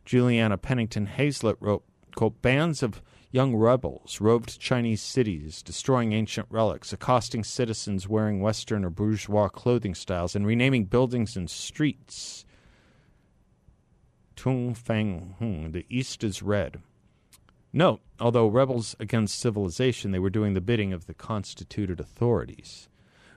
Juliana 0.06 0.56
Pennington 0.56 1.04
Hazlett 1.06 1.58
wrote, 1.60 1.84
quote, 2.16 2.40
bands 2.40 2.82
of 2.82 3.02
young 3.30 3.54
rebels 3.54 4.22
roved 4.22 4.58
Chinese 4.58 5.02
cities, 5.02 5.62
destroying 5.62 6.14
ancient 6.14 6.46
relics, 6.48 6.92
accosting 6.92 7.44
citizens 7.44 8.08
wearing 8.08 8.40
Western 8.40 8.86
or 8.86 8.90
bourgeois 8.90 9.48
clothing 9.48 9.94
styles, 9.94 10.34
and 10.34 10.46
renaming 10.46 10.84
buildings 10.84 11.36
and 11.36 11.50
streets. 11.50 12.46
Tung 14.34 14.72
Fang 14.72 15.34
Hung, 15.40 15.72
the 15.72 15.84
East 15.90 16.24
is 16.24 16.42
red. 16.42 16.80
Note, 17.76 18.02
although 18.20 18.46
rebels 18.46 18.94
against 19.00 19.36
civilization, 19.36 20.12
they 20.12 20.20
were 20.20 20.30
doing 20.30 20.54
the 20.54 20.60
bidding 20.60 20.92
of 20.92 21.06
the 21.06 21.12
constituted 21.12 21.98
authorities. 21.98 22.88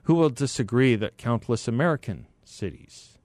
Who 0.04 0.14
will 0.14 0.30
disagree 0.30 0.94
that 0.94 1.18
countless 1.18 1.66
American 1.66 2.28
cities, 2.44 3.18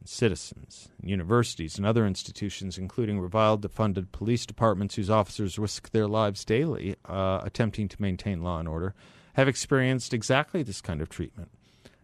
and 0.00 0.08
citizens, 0.08 0.88
and 0.98 1.10
universities, 1.10 1.76
and 1.76 1.86
other 1.86 2.06
institutions, 2.06 2.78
including 2.78 3.20
reviled, 3.20 3.60
defunded 3.60 4.10
police 4.10 4.46
departments 4.46 4.94
whose 4.94 5.10
officers 5.10 5.58
risk 5.58 5.90
their 5.90 6.08
lives 6.08 6.46
daily 6.46 6.96
uh, 7.04 7.42
attempting 7.44 7.86
to 7.86 8.00
maintain 8.00 8.42
law 8.42 8.58
and 8.58 8.68
order, 8.68 8.94
have 9.34 9.48
experienced 9.48 10.14
exactly 10.14 10.62
this 10.62 10.80
kind 10.80 11.02
of 11.02 11.10
treatment 11.10 11.50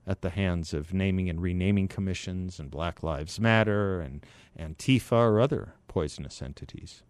at 0.07 0.21
the 0.21 0.31
hands 0.31 0.75
of 0.75 0.93
naming 0.93 1.31
and 1.31 1.41
renaming 1.41 1.89
commissions 1.89 2.61
and 2.61 2.71
Black 2.71 3.03
Lives 3.03 3.41
Matter 3.41 4.03
and 4.03 4.23
Antifa 4.59 5.13
or 5.13 5.41
other 5.41 5.77
poisonous 5.89 6.43
entities? 6.43 7.05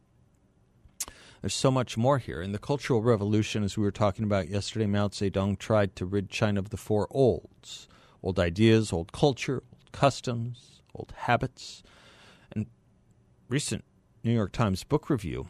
There's 1.42 1.54
so 1.54 1.72
much 1.72 1.96
more 1.96 2.18
here. 2.18 2.40
In 2.40 2.52
the 2.52 2.58
Cultural 2.58 3.02
Revolution, 3.02 3.64
as 3.64 3.76
we 3.76 3.82
were 3.82 3.90
talking 3.90 4.24
about 4.24 4.48
yesterday, 4.48 4.86
Mao 4.86 5.08
Zedong 5.08 5.58
tried 5.58 5.96
to 5.96 6.06
rid 6.06 6.30
China 6.30 6.60
of 6.60 6.70
the 6.70 6.76
four 6.76 7.08
olds 7.10 7.88
old 8.22 8.38
ideas, 8.38 8.92
old 8.92 9.10
culture, 9.10 9.54
old 9.54 9.90
customs, 9.90 10.82
old 10.94 11.12
habits. 11.16 11.82
And 12.54 12.66
recent 13.48 13.84
New 14.22 14.30
York 14.30 14.52
Times 14.52 14.84
book 14.84 15.10
review 15.10 15.48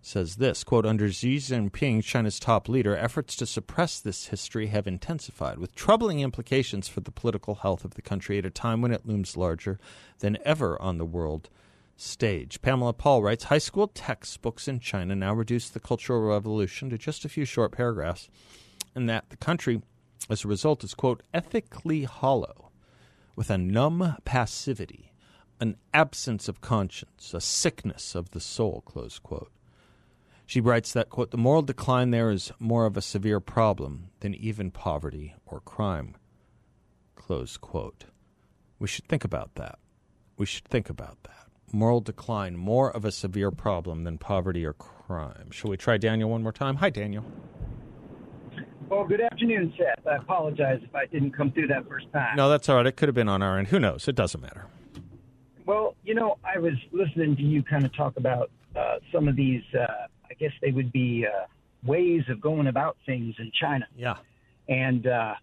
says 0.00 0.36
this 0.36 0.62
quote 0.62 0.86
under 0.86 1.10
xi 1.10 1.38
jinping 1.38 2.04
china's 2.04 2.38
top 2.38 2.68
leader 2.68 2.94
efforts 2.94 3.34
to 3.34 3.46
suppress 3.46 3.98
this 3.98 4.26
history 4.26 4.66
have 4.66 4.86
intensified 4.86 5.58
with 5.58 5.74
troubling 5.74 6.20
implications 6.20 6.86
for 6.86 7.00
the 7.00 7.10
political 7.10 7.56
health 7.56 7.86
of 7.86 7.94
the 7.94 8.02
country 8.02 8.36
at 8.36 8.44
a 8.44 8.50
time 8.50 8.82
when 8.82 8.92
it 8.92 9.06
looms 9.06 9.34
larger 9.34 9.80
than 10.18 10.36
ever 10.44 10.80
on 10.80 10.98
the 10.98 11.06
world 11.06 11.48
stage. 11.96 12.60
Pamela 12.62 12.92
Paul 12.92 13.22
writes 13.22 13.44
High 13.44 13.58
school 13.58 13.88
textbooks 13.88 14.68
in 14.68 14.80
China 14.80 15.14
now 15.14 15.34
reduce 15.34 15.68
the 15.68 15.80
Cultural 15.80 16.20
Revolution 16.20 16.90
to 16.90 16.98
just 16.98 17.24
a 17.24 17.28
few 17.28 17.44
short 17.44 17.72
paragraphs, 17.72 18.28
and 18.94 19.08
that 19.08 19.30
the 19.30 19.36
country, 19.36 19.82
as 20.28 20.44
a 20.44 20.48
result, 20.48 20.84
is, 20.84 20.94
quote, 20.94 21.22
ethically 21.32 22.04
hollow, 22.04 22.70
with 23.36 23.50
a 23.50 23.58
numb 23.58 24.16
passivity, 24.24 25.12
an 25.60 25.76
absence 25.92 26.48
of 26.48 26.60
conscience, 26.60 27.32
a 27.34 27.40
sickness 27.40 28.14
of 28.14 28.30
the 28.30 28.40
soul, 28.40 28.82
close 28.84 29.18
quote. 29.18 29.50
She 30.46 30.60
writes 30.60 30.92
that, 30.92 31.08
quote, 31.08 31.30
the 31.30 31.38
moral 31.38 31.62
decline 31.62 32.10
there 32.10 32.30
is 32.30 32.52
more 32.58 32.84
of 32.84 32.96
a 32.96 33.02
severe 33.02 33.40
problem 33.40 34.10
than 34.20 34.34
even 34.34 34.70
poverty 34.70 35.34
or 35.46 35.60
crime, 35.60 36.16
close 37.14 37.56
quote. 37.56 38.04
We 38.78 38.88
should 38.88 39.06
think 39.06 39.24
about 39.24 39.54
that. 39.54 39.78
We 40.36 40.44
should 40.44 40.64
think 40.64 40.90
about 40.90 41.22
that 41.22 41.43
moral 41.72 42.00
decline 42.00 42.56
more 42.56 42.90
of 42.90 43.04
a 43.04 43.10
severe 43.10 43.50
problem 43.50 44.04
than 44.04 44.18
poverty 44.18 44.64
or 44.64 44.72
crime. 44.72 45.50
Shall 45.50 45.70
we 45.70 45.76
try 45.76 45.96
Daniel 45.98 46.30
one 46.30 46.42
more 46.42 46.52
time? 46.52 46.76
Hi, 46.76 46.90
Daniel. 46.90 47.24
Well, 48.88 49.04
good 49.04 49.20
afternoon, 49.20 49.72
Seth. 49.78 50.06
I 50.06 50.16
apologize 50.16 50.80
if 50.82 50.94
I 50.94 51.06
didn't 51.06 51.32
come 51.32 51.50
through 51.50 51.68
that 51.68 51.88
first 51.88 52.06
time. 52.12 52.36
No, 52.36 52.48
that's 52.48 52.68
all 52.68 52.76
right. 52.76 52.86
It 52.86 52.96
could 52.96 53.08
have 53.08 53.14
been 53.14 53.28
on 53.28 53.42
our 53.42 53.58
end. 53.58 53.68
Who 53.68 53.80
knows? 53.80 54.06
It 54.08 54.14
doesn't 54.14 54.40
matter. 54.40 54.66
Well, 55.66 55.96
you 56.04 56.14
know, 56.14 56.36
I 56.44 56.58
was 56.58 56.74
listening 56.92 57.36
to 57.36 57.42
you 57.42 57.62
kind 57.62 57.84
of 57.84 57.96
talk 57.96 58.16
about 58.18 58.50
uh, 58.76 58.96
some 59.10 59.26
of 59.26 59.36
these, 59.36 59.62
uh, 59.74 59.86
I 60.30 60.34
guess 60.38 60.52
they 60.60 60.70
would 60.70 60.92
be 60.92 61.26
uh, 61.26 61.46
ways 61.84 62.22
of 62.28 62.40
going 62.40 62.66
about 62.66 62.96
things 63.06 63.34
in 63.38 63.50
China. 63.58 63.86
Yeah. 63.96 64.16
And 64.68 65.06
uh, 65.06 65.34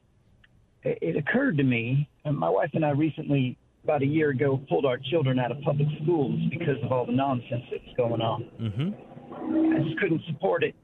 it, 0.83 0.99
it 1.01 1.17
occurred 1.17 1.57
to 1.57 1.63
me, 1.63 2.07
and 2.23 2.37
my 2.37 2.49
wife 2.49 2.69
and 2.73 2.85
I 2.85 2.91
recently, 2.91 3.57
about 3.83 4.01
a 4.01 4.05
year 4.05 4.29
ago, 4.29 4.61
pulled 4.69 4.85
our 4.85 4.97
children 5.09 5.39
out 5.39 5.51
of 5.51 5.59
public 5.61 5.87
schools 6.03 6.39
because 6.51 6.77
of 6.83 6.91
all 6.91 7.05
the 7.05 7.11
nonsense 7.11 7.63
that 7.71 7.81
was 7.85 7.93
going 7.97 8.21
on. 8.21 8.45
Mm-hmm. 8.61 9.75
I 9.75 9.83
just 9.83 9.99
couldn't 9.99 10.21
support 10.27 10.63
it. 10.63 10.75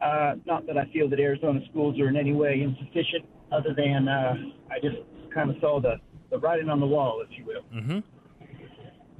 Uh, 0.00 0.34
not 0.46 0.66
that 0.66 0.76
I 0.76 0.84
feel 0.92 1.08
that 1.10 1.20
Arizona 1.20 1.60
schools 1.70 1.98
are 2.00 2.08
in 2.08 2.16
any 2.16 2.32
way 2.32 2.62
insufficient, 2.62 3.24
other 3.52 3.74
than 3.76 4.08
uh, 4.08 4.34
I 4.70 4.80
just 4.80 4.96
kind 5.34 5.50
of 5.50 5.56
saw 5.60 5.80
the, 5.80 5.96
the 6.30 6.38
writing 6.38 6.68
on 6.68 6.80
the 6.80 6.86
wall, 6.86 7.22
if 7.28 7.38
you 7.38 7.44
will. 7.44 7.62
Mm-hmm. 7.74 7.98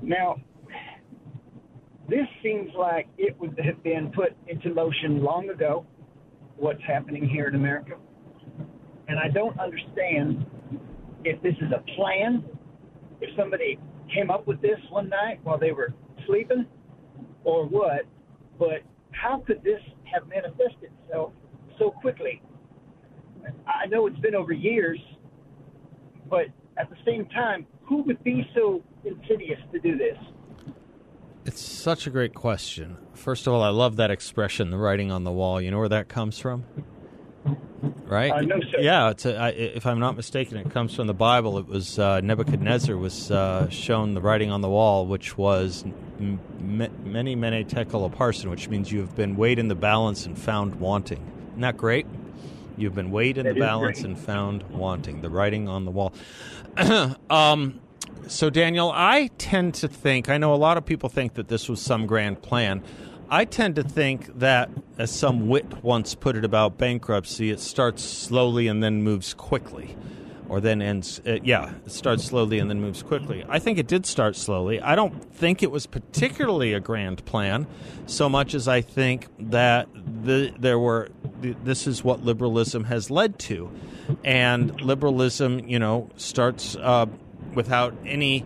Now, 0.03 0.37
this 2.09 2.27
seems 2.43 2.71
like 2.79 3.09
it 3.19 3.39
would 3.41 3.59
have 3.65 3.83
been 3.83 4.13
put 4.15 4.37
into 4.49 4.73
motion 4.73 5.23
long 5.23 5.51
ago, 5.51 5.87
what's 6.57 6.83
happening 6.87 7.29
here 7.29 7.49
in 7.49 7.55
America. 7.55 7.97
And 9.09 9.19
I 9.19 9.29
don't 9.29 9.59
understand 9.59 10.47
if 11.25 11.41
this 11.43 11.55
is 11.61 11.73
a 11.73 11.83
plan, 11.97 12.45
if 13.21 13.31
somebody 13.37 13.79
came 14.15 14.31
up 14.31 14.47
with 14.47 14.61
this 14.61 14.79
one 14.91 15.09
night 15.09 15.41
while 15.43 15.59
they 15.59 15.73
were 15.73 15.93
sleeping, 16.27 16.67
or 17.45 17.67
what. 17.67 18.03
But 18.59 18.83
how 19.13 19.43
could 19.47 19.63
this 19.63 19.81
have 20.13 20.29
manifested 20.29 20.91
itself 21.05 21.33
so 21.79 21.91
quickly? 21.91 22.43
I 23.67 23.87
know 23.87 24.07
it's 24.07 24.19
been 24.19 24.35
over 24.35 24.53
years, 24.53 24.99
but 26.29 26.47
at 26.77 26.91
the 26.91 26.97
same 27.05 27.27
time, 27.27 27.67
who 27.83 28.03
would 28.03 28.23
be 28.25 28.49
so 28.55 28.83
insidious 29.05 29.61
to 29.73 29.79
do 29.79 29.97
this? 29.97 30.19
It's 31.45 31.61
such 31.61 32.09
a 32.09 32.11
great 32.11 32.35
question. 32.35 32.97
First 33.15 33.47
of 33.47 33.53
all, 33.53 33.63
I 33.63 33.69
love 33.69 33.97
that 33.97 34.11
expression, 34.11 34.71
the 34.71 34.79
writing 34.79 35.13
on 35.13 35.23
the 35.23 35.31
wall. 35.31 35.61
You 35.61 35.71
know 35.71 35.79
where 35.79 35.89
that 35.89 36.09
comes 36.09 36.39
from? 36.39 36.65
Right? 38.07 38.31
Uh, 38.31 38.41
no, 38.43 38.61
sir. 38.61 38.79
Yeah, 38.81 39.11
it's 39.11 39.27
a, 39.27 39.37
I, 39.37 39.49
if 39.51 39.85
I'm 39.85 39.99
not 39.99 40.17
mistaken, 40.17 40.59
it 40.59 40.71
comes 40.71 40.95
from 40.95 41.07
the 41.09 41.15
Bible. 41.15 41.59
It 41.59 41.67
was 41.67 41.99
uh, 41.99 42.21
Nebuchadnezzar 42.21 42.97
was 42.97 43.31
uh, 43.31 43.69
shown 43.69 44.15
the 44.15 44.21
writing 44.21 44.51
on 44.51 44.61
the 44.61 44.69
wall, 44.69 45.07
which 45.07 45.37
was 45.37 45.83
m- 46.21 46.39
m- 46.61 46.91
mene, 47.05 47.39
mene 47.41 47.67
tekel 47.67 48.09
parsin, 48.11 48.49
which 48.49 48.69
means 48.69 48.93
you 48.93 49.01
have 49.01 49.17
been 49.17 49.37
weighed 49.37 49.59
in 49.59 49.67
the 49.69 49.75
balance 49.75 50.25
and 50.25 50.39
found 50.39 50.77
wanting. 50.77 51.21
Isn't 51.51 51.63
that 51.63 51.77
great? 51.77 52.07
You've 52.77 52.95
been 52.95 53.11
weighed 53.11 53.39
in 53.39 53.47
That 53.47 53.55
the 53.55 53.61
balance 53.61 54.01
great. 54.03 54.07
and 54.11 54.19
found 54.19 54.63
wanting. 54.71 55.21
The 55.23 55.31
writing 55.31 55.69
on 55.69 55.85
the 55.85 55.91
wall. 55.91 56.13
um, 57.31 57.81
so, 58.29 58.51
Daniel, 58.51 58.93
I 58.95 59.31
tend 59.39 59.75
to 59.77 59.89
think, 59.89 60.29
I 60.29 60.37
know 60.39 60.53
a 60.53 60.57
lot 60.57 60.77
of 60.77 60.85
people 60.85 61.09
think 61.09 61.35
that 61.35 61.49
this 61.49 61.69
was 61.69 61.81
some 61.81 62.07
grand 62.07 62.43
plan. 62.43 62.83
I 63.29 63.45
tend 63.45 63.77
to 63.77 63.83
think 63.83 64.39
that, 64.39 64.71
as 64.99 65.11
some 65.11 65.49
wit 65.49 65.83
once 65.83 66.15
put 66.15 66.37
it 66.37 66.45
about 66.45 66.79
bankruptcy, 66.79 67.51
it 67.51 67.61
starts 67.61 68.05
slowly 68.05 68.69
and 68.69 68.83
then 68.83 69.03
moves 69.03 69.35
quickly. 69.35 69.97
Or 70.49 70.61
then 70.61 70.81
ends, 70.81 71.21
uh, 71.27 71.39
yeah, 71.43 71.73
it 71.85 71.91
starts 71.91 72.23
slowly 72.25 72.61
and 72.61 72.71
then 72.71 72.81
moves 72.81 73.03
quickly. 73.03 73.45
I 73.49 73.59
think 73.59 73.79
it 73.79 73.89
did 73.89 74.07
start 74.07 74.37
slowly. 74.37 74.81
I 74.81 74.95
don't 74.95 75.25
think 75.35 75.61
it 75.61 75.73
was 75.73 75.87
particularly 75.87 76.73
a 76.73 76.79
grand 76.79 77.25
plan, 77.25 77.67
so 78.07 78.29
much 78.29 78.55
as 78.55 78.69
I 78.69 78.81
think 78.81 79.27
that 79.51 79.89
the, 79.93 80.55
there 80.57 80.79
were, 80.79 81.09
th- 81.43 81.57
this 81.65 81.89
is 81.89 82.05
what 82.05 82.25
liberalism 82.25 82.85
has 82.85 83.11
led 83.11 83.41
to. 83.41 83.73
And 84.23 84.81
liberalism, 84.81 85.69
you 85.69 85.81
know, 85.81 86.11
starts 86.17 86.77
uh, 86.77 87.07
without 87.55 87.93
any 88.07 88.45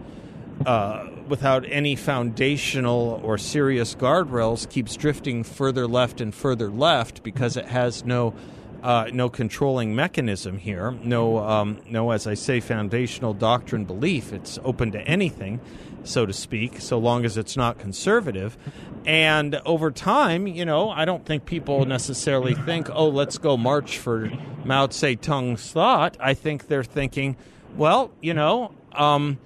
uh, 0.66 1.06
without 1.28 1.64
any 1.68 1.96
foundational 1.96 3.20
or 3.22 3.38
serious 3.38 3.94
guardrails 3.94 4.68
keeps 4.68 4.96
drifting 4.96 5.42
further 5.42 5.86
left 5.86 6.20
and 6.20 6.34
further 6.34 6.70
left 6.70 7.22
because 7.22 7.56
it 7.56 7.66
has 7.66 8.04
no 8.04 8.34
uh, 8.82 9.10
no 9.12 9.28
controlling 9.28 9.94
mechanism 9.94 10.56
here, 10.56 10.92
no 11.02 11.38
um, 11.38 11.78
no 11.88 12.10
as 12.12 12.26
I 12.26 12.34
say 12.34 12.60
foundational 12.60 13.34
doctrine 13.34 13.84
belief. 13.84 14.32
It's 14.32 14.58
open 14.64 14.92
to 14.92 15.00
anything, 15.02 15.60
so 16.02 16.24
to 16.24 16.32
speak, 16.32 16.80
so 16.80 16.98
long 16.98 17.24
as 17.24 17.36
it's 17.36 17.56
not 17.56 17.78
conservative. 17.78 18.56
And 19.04 19.56
over 19.66 19.90
time, 19.90 20.46
you 20.46 20.64
know, 20.64 20.90
I 20.90 21.04
don't 21.04 21.26
think 21.26 21.44
people 21.44 21.84
necessarily 21.84 22.54
think, 22.54 22.88
oh, 22.90 23.08
let's 23.08 23.36
go 23.38 23.56
march 23.56 23.98
for 23.98 24.30
Mao 24.64 24.86
Zedong's 24.86 25.70
thought. 25.72 26.16
I 26.18 26.32
think 26.34 26.68
they're 26.68 26.84
thinking, 26.84 27.36
well, 27.76 28.10
you 28.20 28.34
know. 28.34 28.74
Um, 28.92 29.38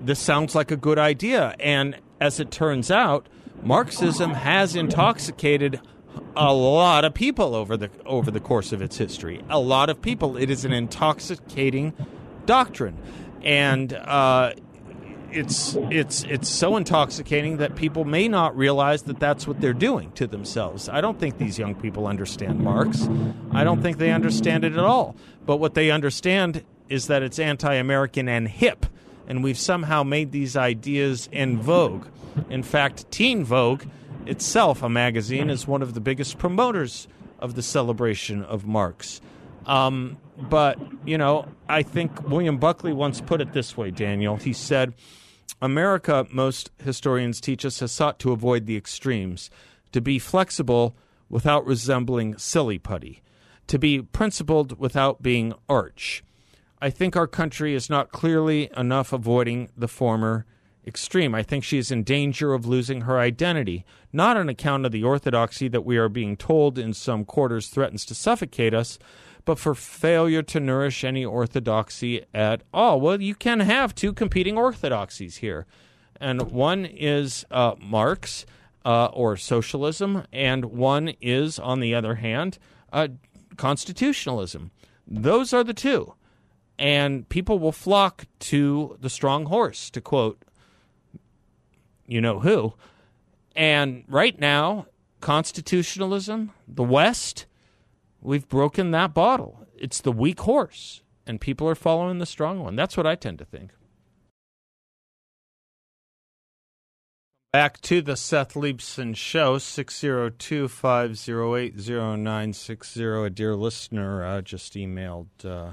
this 0.00 0.18
sounds 0.18 0.54
like 0.54 0.70
a 0.70 0.76
good 0.76 0.98
idea. 0.98 1.54
And 1.60 1.96
as 2.20 2.40
it 2.40 2.50
turns 2.50 2.90
out, 2.90 3.28
Marxism 3.62 4.32
has 4.32 4.76
intoxicated 4.76 5.80
a 6.36 6.52
lot 6.52 7.04
of 7.04 7.14
people 7.14 7.54
over 7.54 7.76
the 7.76 7.90
over 8.06 8.30
the 8.30 8.40
course 8.40 8.72
of 8.72 8.80
its 8.82 8.96
history. 8.96 9.42
A 9.48 9.58
lot 9.58 9.90
of 9.90 10.00
people. 10.00 10.36
It 10.36 10.50
is 10.50 10.64
an 10.64 10.72
intoxicating 10.72 11.92
doctrine, 12.46 12.96
and 13.42 13.92
uh, 13.92 14.52
it's 15.30 15.76
it's 15.90 16.22
it's 16.24 16.48
so 16.48 16.76
intoxicating 16.76 17.58
that 17.58 17.76
people 17.76 18.04
may 18.04 18.28
not 18.28 18.56
realize 18.56 19.02
that 19.02 19.18
that's 19.18 19.46
what 19.46 19.60
they're 19.60 19.72
doing 19.72 20.12
to 20.12 20.26
themselves. 20.26 20.88
I 20.88 21.00
don't 21.00 21.18
think 21.18 21.38
these 21.38 21.58
young 21.58 21.74
people 21.74 22.06
understand 22.06 22.60
Marx. 22.60 23.08
I 23.52 23.64
don't 23.64 23.82
think 23.82 23.98
they 23.98 24.12
understand 24.12 24.64
it 24.64 24.72
at 24.72 24.78
all. 24.78 25.16
But 25.44 25.56
what 25.56 25.74
they 25.74 25.90
understand 25.90 26.64
is 26.88 27.08
that 27.08 27.22
it's 27.22 27.38
anti-American 27.38 28.28
and 28.28 28.48
hip 28.48 28.86
and 29.28 29.44
we've 29.44 29.58
somehow 29.58 30.02
made 30.02 30.32
these 30.32 30.56
ideas 30.56 31.28
in 31.30 31.60
vogue. 31.60 32.06
In 32.50 32.64
fact, 32.64 33.08
Teen 33.12 33.44
Vogue 33.44 33.84
itself, 34.26 34.82
a 34.82 34.88
magazine, 34.88 35.50
is 35.50 35.68
one 35.68 35.82
of 35.82 35.94
the 35.94 36.00
biggest 36.00 36.38
promoters 36.38 37.06
of 37.38 37.54
the 37.54 37.62
celebration 37.62 38.42
of 38.42 38.66
Marx. 38.66 39.20
Um, 39.66 40.16
but, 40.36 40.78
you 41.04 41.18
know, 41.18 41.46
I 41.68 41.82
think 41.82 42.28
William 42.28 42.58
Buckley 42.58 42.92
once 42.92 43.20
put 43.20 43.40
it 43.40 43.52
this 43.52 43.76
way, 43.76 43.90
Daniel. 43.90 44.36
He 44.36 44.52
said, 44.52 44.94
America, 45.60 46.26
most 46.32 46.70
historians 46.82 47.40
teach 47.40 47.64
us, 47.64 47.80
has 47.80 47.92
sought 47.92 48.18
to 48.20 48.32
avoid 48.32 48.66
the 48.66 48.76
extremes, 48.76 49.50
to 49.92 50.00
be 50.00 50.18
flexible 50.18 50.96
without 51.28 51.66
resembling 51.66 52.38
silly 52.38 52.78
putty, 52.78 53.22
to 53.66 53.78
be 53.78 54.00
principled 54.00 54.78
without 54.78 55.22
being 55.22 55.52
arch. 55.68 56.22
I 56.80 56.90
think 56.90 57.16
our 57.16 57.26
country 57.26 57.74
is 57.74 57.90
not 57.90 58.12
clearly 58.12 58.70
enough 58.76 59.12
avoiding 59.12 59.70
the 59.76 59.88
former 59.88 60.46
extreme. 60.86 61.34
I 61.34 61.42
think 61.42 61.64
she 61.64 61.78
is 61.78 61.90
in 61.90 62.04
danger 62.04 62.54
of 62.54 62.66
losing 62.66 63.02
her 63.02 63.18
identity, 63.18 63.84
not 64.12 64.36
on 64.36 64.48
account 64.48 64.86
of 64.86 64.92
the 64.92 65.02
orthodoxy 65.02 65.68
that 65.68 65.84
we 65.84 65.96
are 65.96 66.08
being 66.08 66.36
told 66.36 66.78
in 66.78 66.94
some 66.94 67.24
quarters 67.24 67.68
threatens 67.68 68.04
to 68.06 68.14
suffocate 68.14 68.74
us, 68.74 68.98
but 69.44 69.58
for 69.58 69.74
failure 69.74 70.42
to 70.42 70.60
nourish 70.60 71.04
any 71.04 71.24
orthodoxy 71.24 72.24
at 72.32 72.62
all. 72.72 73.00
Well, 73.00 73.20
you 73.20 73.34
can 73.34 73.60
have 73.60 73.94
two 73.94 74.12
competing 74.12 74.56
orthodoxies 74.56 75.38
here, 75.38 75.66
and 76.20 76.50
one 76.50 76.86
is 76.86 77.44
uh, 77.50 77.74
Marx 77.80 78.46
uh, 78.84 79.06
or 79.06 79.36
socialism, 79.36 80.24
and 80.32 80.66
one 80.66 81.08
is, 81.20 81.58
on 81.58 81.80
the 81.80 81.94
other 81.94 82.16
hand, 82.16 82.58
uh, 82.92 83.08
constitutionalism. 83.56 84.70
Those 85.06 85.52
are 85.52 85.64
the 85.64 85.74
two 85.74 86.14
and 86.78 87.28
people 87.28 87.58
will 87.58 87.72
flock 87.72 88.26
to 88.40 88.96
the 89.00 89.10
strong 89.10 89.46
horse, 89.46 89.90
to 89.90 90.00
quote 90.00 90.42
you 92.06 92.20
know 92.20 92.40
who. 92.40 92.74
And 93.54 94.04
right 94.08 94.38
now, 94.38 94.86
constitutionalism, 95.20 96.52
the 96.66 96.82
West, 96.82 97.46
we've 98.20 98.48
broken 98.48 98.92
that 98.92 99.14
bottle. 99.14 99.66
It's 99.76 100.00
the 100.00 100.12
weak 100.12 100.40
horse, 100.40 101.02
and 101.26 101.40
people 101.40 101.68
are 101.68 101.74
following 101.74 102.18
the 102.18 102.26
strong 102.26 102.60
one. 102.60 102.76
That's 102.76 102.96
what 102.96 103.06
I 103.06 103.14
tend 103.14 103.38
to 103.38 103.44
think. 103.44 103.72
Back 107.52 107.80
to 107.82 108.02
the 108.02 108.16
Seth 108.16 108.54
Leibsohn 108.54 109.16
Show, 109.16 109.58
602 109.58 110.68
508 110.68 111.74
0960. 111.76 113.04
A 113.04 113.30
dear 113.30 113.56
listener 113.56 114.24
uh, 114.24 114.40
just 114.42 114.74
emailed. 114.74 115.28
Uh, 115.42 115.72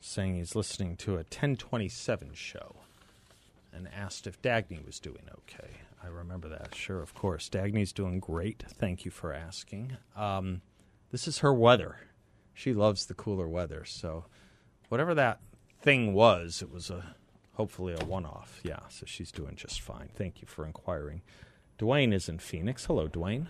saying 0.00 0.36
he's 0.36 0.54
listening 0.54 0.96
to 0.96 1.12
a 1.12 1.16
1027 1.16 2.34
show 2.34 2.76
and 3.72 3.88
asked 3.94 4.26
if 4.26 4.40
Dagny 4.40 4.84
was 4.84 4.98
doing 4.98 5.22
okay. 5.38 5.70
I 6.02 6.06
remember 6.06 6.48
that. 6.48 6.74
Sure, 6.74 7.02
of 7.02 7.14
course. 7.14 7.48
Dagny's 7.48 7.92
doing 7.92 8.20
great. 8.20 8.64
Thank 8.68 9.04
you 9.04 9.10
for 9.10 9.32
asking. 9.32 9.96
Um, 10.16 10.62
this 11.10 11.26
is 11.26 11.38
her 11.38 11.52
weather. 11.52 11.96
She 12.54 12.72
loves 12.72 13.06
the 13.06 13.14
cooler 13.14 13.48
weather. 13.48 13.84
So, 13.84 14.26
whatever 14.88 15.14
that 15.14 15.40
thing 15.80 16.14
was, 16.14 16.62
it 16.62 16.70
was 16.70 16.90
a 16.90 17.14
hopefully 17.54 17.94
a 17.98 18.04
one 18.04 18.24
off. 18.24 18.60
Yeah, 18.62 18.80
so 18.88 19.04
she's 19.06 19.32
doing 19.32 19.56
just 19.56 19.80
fine. 19.80 20.08
Thank 20.14 20.40
you 20.40 20.46
for 20.48 20.64
inquiring. 20.64 21.22
Dwayne 21.78 22.12
is 22.12 22.28
in 22.28 22.38
Phoenix. 22.38 22.86
Hello, 22.86 23.08
Dwayne. 23.08 23.48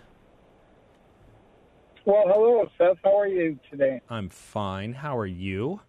Well, 2.05 2.23
hello, 2.27 2.67
Seth. 2.77 2.97
How 3.03 3.19
are 3.19 3.27
you 3.27 3.59
today? 3.69 4.01
I'm 4.09 4.29
fine. 4.29 4.93
How 4.93 5.17
are 5.17 5.25
you? 5.27 5.81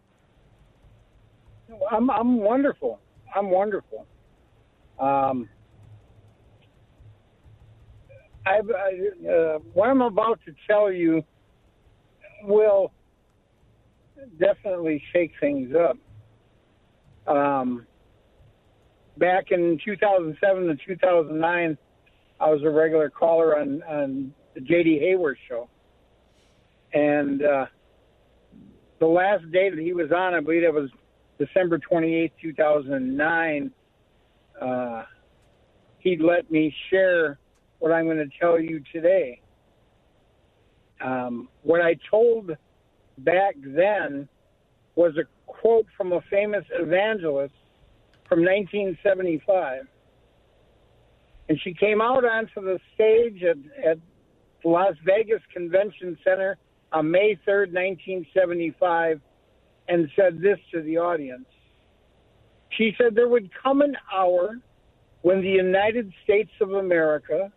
I'm 1.90 2.10
I'm 2.10 2.38
wonderful. 2.38 3.00
I'm 3.34 3.50
wonderful. 3.50 4.06
Um, 4.98 5.48
I've, 8.46 8.70
I, 8.70 9.28
uh, 9.28 9.58
what 9.72 9.88
I'm 9.88 10.02
about 10.02 10.40
to 10.46 10.54
tell 10.66 10.90
you 10.90 11.22
will 12.42 12.92
definitely 14.38 15.02
shake 15.12 15.32
things 15.40 15.74
up. 15.74 15.96
Um, 17.32 17.86
back 19.18 19.46
in 19.50 19.78
2007 19.84 20.66
to 20.66 20.76
2009, 20.86 21.78
I 22.40 22.50
was 22.50 22.62
a 22.64 22.70
regular 22.70 23.10
caller 23.10 23.58
on, 23.58 23.82
on 23.82 24.34
the 24.54 24.60
J.D. 24.60 25.00
Hayworth 25.02 25.34
show. 25.48 25.68
And 26.92 27.42
uh, 27.42 27.66
the 28.98 29.06
last 29.06 29.50
day 29.52 29.70
that 29.70 29.78
he 29.78 29.92
was 29.92 30.10
on, 30.10 30.34
I 30.34 30.40
believe 30.40 30.64
it 30.64 30.72
was 30.72 30.90
December 31.40 31.78
28, 31.78 32.32
2009, 32.40 33.70
uh, 34.60 35.04
he'd 36.00 36.20
let 36.20 36.50
me 36.50 36.72
share 36.90 37.38
what 37.78 37.92
I'm 37.92 38.04
going 38.04 38.18
to 38.18 38.28
tell 38.38 38.60
you 38.60 38.82
today. 38.92 39.40
Um, 41.00 41.48
what 41.62 41.80
I 41.80 41.96
told 42.10 42.50
back 43.16 43.54
then 43.64 44.28
was 44.96 45.16
a 45.16 45.22
quote 45.46 45.86
from 45.96 46.12
a 46.12 46.20
famous 46.30 46.64
evangelist 46.78 47.54
from 48.28 48.40
1975. 48.40 49.84
And 51.48 51.58
she 51.64 51.72
came 51.72 52.02
out 52.02 52.26
onto 52.26 52.60
the 52.60 52.78
stage 52.94 53.42
at, 53.42 53.56
at 53.82 53.98
the 54.62 54.68
Las 54.68 54.94
Vegas 55.06 55.40
Convention 55.54 56.18
Center 56.22 56.58
on 56.92 57.10
May 57.10 57.38
3rd, 57.48 57.72
1975, 57.72 59.22
and 59.90 60.08
said 60.14 60.40
this 60.40 60.58
to 60.72 60.82
the 60.82 60.96
audience. 60.96 61.46
She 62.78 62.94
said 62.96 63.14
there 63.14 63.28
would 63.28 63.50
come 63.60 63.82
an 63.82 63.96
hour 64.14 64.56
when 65.22 65.42
the 65.42 65.48
United 65.48 66.12
States 66.22 66.52
of 66.60 66.72
America 66.72 67.52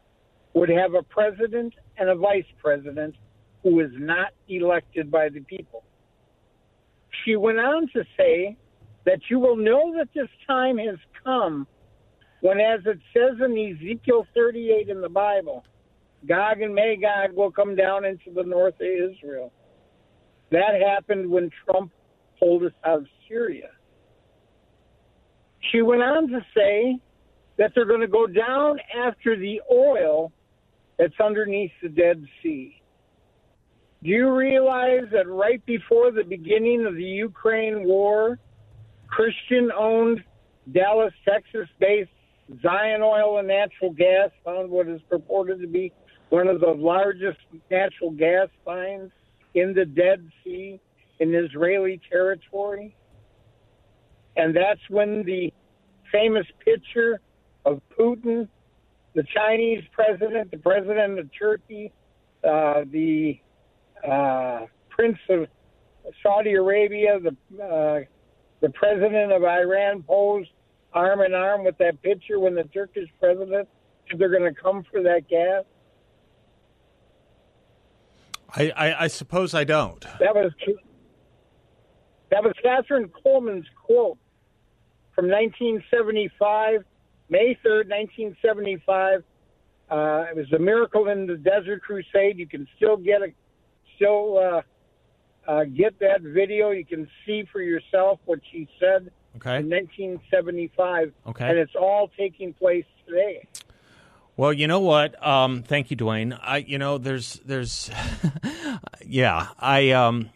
would 0.54 0.70
have 0.70 0.96
a 0.96 1.04
president 1.04 1.74
and 1.98 2.10
a 2.10 2.16
vice 2.16 2.44
president 2.62 3.16
who 3.62 3.80
is 3.80 3.92
not 3.94 4.30
elected 4.50 5.12
by 5.12 5.30
the 5.30 5.42
people. 5.42 5.84
She 7.24 7.36
went 7.36 7.60
on 7.60 7.88
to 7.94 8.04
say 8.18 8.58
that 9.06 9.20
you 9.30 9.40
will 9.40 9.56
know 9.56 9.94
that 9.98 10.10
this 10.16 10.28
time 10.48 10.78
has 10.80 10.98
come 11.24 11.68
when, 12.42 12.60
as 12.60 12.82
it 12.86 13.00
says 13.14 13.38
in 13.46 13.52
Ezekiel 13.52 14.26
38 14.36 14.90
in 14.90 15.02
the 15.02 15.10
Bible, 15.10 15.64
Gog 16.28 16.62
and 16.62 16.74
Magog 16.74 17.36
will 17.36 17.52
come 17.52 17.76
down 17.76 18.06
into 18.06 18.32
the 18.34 18.44
north 18.44 18.76
of 18.76 19.12
Israel. 19.12 19.54
That 20.52 20.82
happened 20.82 21.30
when 21.30 21.50
Trump 21.66 21.92
out 22.44 23.00
of 23.00 23.06
Syria. 23.28 23.70
She 25.72 25.82
went 25.82 26.02
on 26.02 26.28
to 26.30 26.42
say 26.56 27.00
that 27.58 27.72
they're 27.74 27.86
going 27.86 28.02
to 28.02 28.08
go 28.08 28.28
down 28.28 28.80
after 28.96 29.38
the 29.38 29.62
oil 29.72 30.32
that's 30.98 31.20
underneath 31.24 31.72
the 31.82 31.90
Dead 31.90 32.26
Sea. 32.42 32.82
Do 34.04 34.10
you 34.10 34.34
realize 34.36 35.06
that 35.14 35.28
right 35.28 35.66
before 35.66 36.12
the 36.12 36.24
beginning 36.24 36.86
of 36.86 36.96
the 36.96 37.04
Ukraine 37.04 37.86
war, 37.86 38.38
Christian 39.08 39.72
owned 39.78 40.22
Dallas, 40.74 41.14
Texas 41.26 41.70
based 41.80 42.10
Zion 42.62 43.02
Oil 43.02 43.40
and 43.40 43.48
Natural 43.48 43.92
Gas 43.92 44.30
found 44.44 44.70
what 44.70 44.88
is 44.88 45.00
purported 45.10 45.62
to 45.62 45.68
be 45.68 45.94
one 46.30 46.48
of 46.48 46.60
the 46.60 46.72
largest 46.72 47.40
natural 47.72 48.12
gas 48.12 48.50
finds 48.66 49.12
in 49.56 49.74
the 49.74 49.86
Dead 49.86 50.28
Sea 50.44 50.80
in 51.20 51.34
Israeli 51.34 52.00
territory? 52.12 52.96
And 54.36 54.56
that's 54.56 54.82
when 54.90 55.24
the 55.24 55.54
famous 56.12 56.46
picture 56.64 57.20
of 57.66 57.82
Putin, 57.98 58.48
the 59.14 59.24
Chinese 59.36 59.84
president, 59.92 60.52
the 60.52 60.58
president 60.58 61.20
of 61.20 61.30
Turkey, 61.38 61.92
uh, 62.44 62.84
the 62.92 63.40
uh, 64.08 64.66
Prince 64.90 65.20
of 65.30 65.48
Saudi 66.22 66.54
Arabia, 66.54 67.20
the 67.20 67.64
uh, 67.64 68.00
the 68.62 68.70
president 68.70 69.32
of 69.32 69.44
Iran 69.44 70.04
posed 70.04 70.50
arm 70.94 71.22
in 71.22 71.34
arm 71.34 71.64
with 71.64 71.78
that 71.80 72.02
picture 72.02 72.40
when 72.40 72.56
the 72.56 72.64
Turkish 72.66 73.10
president 73.20 73.68
said 74.10 74.20
they're 74.20 74.30
going 74.30 74.54
to 74.54 74.60
come 74.60 74.84
for 74.92 75.02
that 75.04 75.28
gas. 75.30 75.64
I, 78.56 78.70
I, 78.70 79.04
I 79.04 79.08
suppose 79.08 79.54
I 79.54 79.64
don't. 79.64 80.02
That 80.20 80.36
was 80.36 80.52
that 82.34 82.44
was 82.44 82.54
Kathryn 82.66 83.10
Kuhlman's 83.12 83.68
quote 83.86 84.18
from 85.14 85.30
1975, 85.30 86.84
May 87.30 87.58
3rd, 87.64 87.90
1975. 87.90 89.24
Uh, 89.92 90.26
it 90.32 90.36
was 90.36 90.52
a 90.54 90.60
miracle 90.60 91.08
in 91.10 91.28
the 91.28 91.38
Desert 91.38 91.84
Crusade. 91.84 92.40
You 92.40 92.48
can 92.48 92.68
still 92.76 92.98
get 92.98 93.22
a 93.22 93.28
still 93.96 94.40
uh, 94.40 94.62
uh, 95.48 95.66
get 95.66 96.00
that 96.00 96.22
video. 96.22 96.72
You 96.72 96.86
can 96.86 97.08
see 97.26 97.44
for 97.52 97.62
yourself 97.62 98.20
what 98.26 98.40
she 98.52 98.68
said 98.80 99.12
Okay. 99.36 99.58
in 99.58 99.70
1975. 99.70 101.14
Okay. 101.28 101.50
And 101.50 101.58
it's 101.58 101.76
all 101.76 102.10
taking 102.18 102.54
place 102.54 102.86
today. 103.08 103.48
Well, 104.38 104.54
you 104.54 104.68
know 104.68 104.80
what? 104.80 105.24
Um, 105.26 105.62
thank 105.62 105.92
you, 105.92 105.98
Dwayne. 105.98 106.38
I, 106.42 106.58
you 106.58 106.80
know, 106.80 106.98
there's, 106.98 107.40
there's, 107.46 107.92
yeah. 109.06 109.50
I, 109.60 109.92
um, 109.92 110.30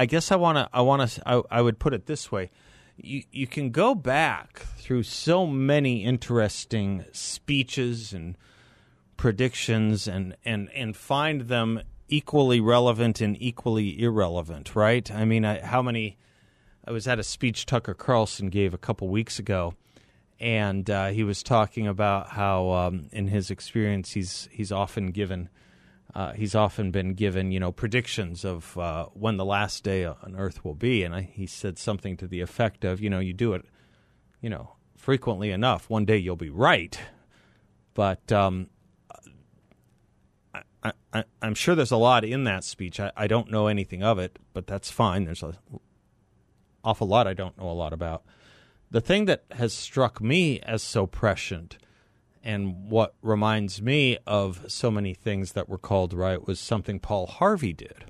I 0.00 0.06
guess 0.06 0.32
I 0.32 0.36
want 0.36 0.56
to, 0.56 0.66
I 0.72 0.80
want 0.80 1.10
to, 1.10 1.28
I, 1.28 1.42
I 1.50 1.60
would 1.60 1.78
put 1.78 1.92
it 1.92 2.06
this 2.06 2.32
way: 2.32 2.50
you, 2.96 3.22
you 3.30 3.46
can 3.46 3.68
go 3.70 3.94
back 3.94 4.60
through 4.78 5.02
so 5.02 5.46
many 5.46 6.04
interesting 6.04 7.04
speeches 7.12 8.14
and 8.14 8.38
predictions, 9.18 10.08
and 10.08 10.36
and 10.42 10.70
and 10.74 10.96
find 10.96 11.42
them 11.42 11.82
equally 12.08 12.60
relevant 12.60 13.20
and 13.20 13.36
equally 13.42 14.00
irrelevant. 14.00 14.74
Right? 14.74 15.10
I 15.10 15.26
mean, 15.26 15.44
I, 15.44 15.60
how 15.60 15.82
many? 15.82 16.16
I 16.86 16.92
was 16.92 17.06
at 17.06 17.18
a 17.18 17.22
speech 17.22 17.66
Tucker 17.66 17.92
Carlson 17.92 18.48
gave 18.48 18.72
a 18.72 18.78
couple 18.78 19.08
weeks 19.08 19.38
ago 19.38 19.74
and 20.40 20.88
uh, 20.88 21.08
he 21.08 21.22
was 21.22 21.42
talking 21.42 21.86
about 21.86 22.30
how, 22.30 22.70
um, 22.70 23.08
in 23.12 23.28
his 23.28 23.50
experience, 23.50 24.12
he's 24.12 24.48
he's 24.50 24.72
often 24.72 25.10
given 25.10 25.50
uh, 26.14 26.32
he's 26.32 26.54
often 26.54 26.90
been 26.90 27.14
given 27.14 27.52
you 27.52 27.60
know 27.60 27.72
predictions 27.72 28.44
of 28.44 28.76
uh, 28.78 29.06
when 29.14 29.36
the 29.36 29.44
last 29.44 29.84
day 29.84 30.04
on 30.04 30.34
Earth 30.36 30.64
will 30.64 30.74
be, 30.74 31.02
and 31.02 31.14
I, 31.14 31.22
he 31.22 31.46
said 31.46 31.78
something 31.78 32.16
to 32.18 32.26
the 32.26 32.40
effect 32.40 32.84
of, 32.84 33.00
you 33.00 33.10
know, 33.10 33.20
you 33.20 33.32
do 33.32 33.54
it, 33.54 33.64
you 34.40 34.50
know, 34.50 34.76
frequently 34.96 35.50
enough, 35.50 35.88
one 35.88 36.04
day 36.04 36.16
you'll 36.16 36.36
be 36.36 36.50
right, 36.50 36.98
but 37.94 38.30
um, 38.32 38.68
I, 41.12 41.24
I'm 41.42 41.54
sure 41.54 41.74
there's 41.74 41.90
a 41.90 41.96
lot 41.96 42.24
in 42.24 42.44
that 42.44 42.64
speech. 42.64 43.00
I, 43.00 43.12
I 43.16 43.26
don't 43.26 43.50
know 43.50 43.66
anything 43.66 44.02
of 44.02 44.18
it, 44.18 44.38
but 44.52 44.66
that's 44.66 44.90
fine. 44.90 45.24
There's 45.24 45.42
a 45.42 45.54
awful 46.82 47.06
lot 47.06 47.26
I 47.26 47.34
don't 47.34 47.58
know 47.58 47.68
a 47.68 47.72
lot 47.72 47.92
about 47.92 48.22
the 48.90 49.00
thing 49.00 49.26
that 49.26 49.44
has 49.52 49.72
struck 49.72 50.20
me 50.20 50.60
as 50.60 50.82
so 50.82 51.06
prescient 51.06 51.76
and 52.42 52.90
what 52.90 53.14
reminds 53.22 53.82
me 53.82 54.18
of 54.26 54.64
so 54.68 54.90
many 54.90 55.14
things 55.14 55.52
that 55.52 55.68
were 55.68 55.78
called 55.78 56.12
right 56.12 56.46
was 56.46 56.58
something 56.58 56.98
Paul 56.98 57.26
Harvey 57.26 57.72
did 57.72 58.06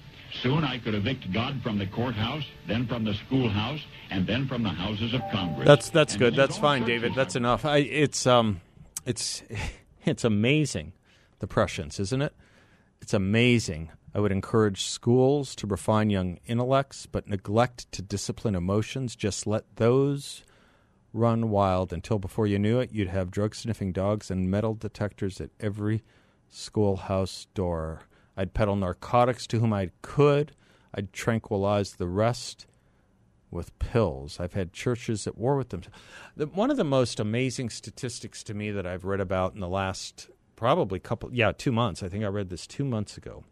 Soon 0.41 0.63
I 0.63 0.79
could 0.79 0.93
evict 0.93 1.31
God 1.33 1.61
from 1.61 1.77
the 1.77 1.87
courthouse, 1.87 2.43
then 2.67 2.87
from 2.87 3.03
the 3.03 3.13
schoolhouse, 3.25 3.81
and 4.09 4.25
then 4.25 4.47
from 4.47 4.63
the 4.63 4.69
houses 4.69 5.13
of 5.13 5.21
Congress. 5.31 5.67
That's 5.67 5.89
that's 5.89 6.13
And 6.13 6.19
good. 6.19 6.35
That's 6.35 6.57
fine, 6.57 6.85
David. 6.85 7.13
That's 7.15 7.35
enough. 7.35 7.65
I, 7.65 7.77
it's 7.77 8.25
um, 8.25 8.61
it's 9.05 9.43
it's 10.05 10.23
amazing, 10.23 10.93
the 11.39 11.47
prescience, 11.47 11.99
isn't 11.99 12.21
it? 12.21 12.33
It's 13.01 13.13
amazing. 13.13 13.91
I 14.13 14.19
would 14.19 14.31
encourage 14.31 14.83
schools 14.83 15.55
to 15.55 15.67
refine 15.67 16.09
young 16.09 16.39
intellects, 16.45 17.05
but 17.05 17.27
neglect 17.27 17.91
to 17.93 18.01
discipline 18.01 18.55
emotions. 18.55 19.15
Just 19.15 19.47
let 19.47 19.77
those 19.77 20.43
run 21.13 21.49
wild 21.49 21.91
until 21.93 22.19
before 22.19 22.47
you 22.47 22.59
knew 22.59 22.79
it, 22.79 22.91
you'd 22.91 23.07
have 23.09 23.31
drug 23.31 23.55
sniffing 23.55 23.91
dogs 23.91 24.31
and 24.31 24.49
metal 24.49 24.73
detectors 24.73 25.41
at 25.41 25.49
every 25.59 26.03
schoolhouse 26.49 27.47
door. 27.53 28.01
I'd 28.37 28.53
peddle 28.53 28.75
narcotics 28.75 29.47
to 29.47 29.59
whom 29.59 29.73
I 29.73 29.91
could. 30.01 30.53
I'd 30.93 31.13
tranquilize 31.13 31.93
the 31.93 32.07
rest 32.07 32.65
with 33.49 33.77
pills. 33.79 34.39
I've 34.39 34.53
had 34.53 34.73
churches 34.73 35.27
at 35.27 35.37
war 35.37 35.57
with 35.57 35.69
them. 35.69 35.81
The, 36.35 36.47
one 36.47 36.71
of 36.71 36.77
the 36.77 36.83
most 36.83 37.19
amazing 37.19 37.69
statistics 37.69 38.43
to 38.43 38.53
me 38.53 38.71
that 38.71 38.87
I've 38.87 39.05
read 39.05 39.19
about 39.19 39.53
in 39.53 39.59
the 39.59 39.67
last 39.67 40.29
probably 40.55 40.99
couple, 40.99 41.33
yeah, 41.33 41.51
two 41.51 41.71
months. 41.71 42.01
I 42.01 42.09
think 42.09 42.23
I 42.23 42.27
read 42.27 42.49
this 42.49 42.65
two 42.65 42.85
months 42.85 43.17
ago. 43.17 43.43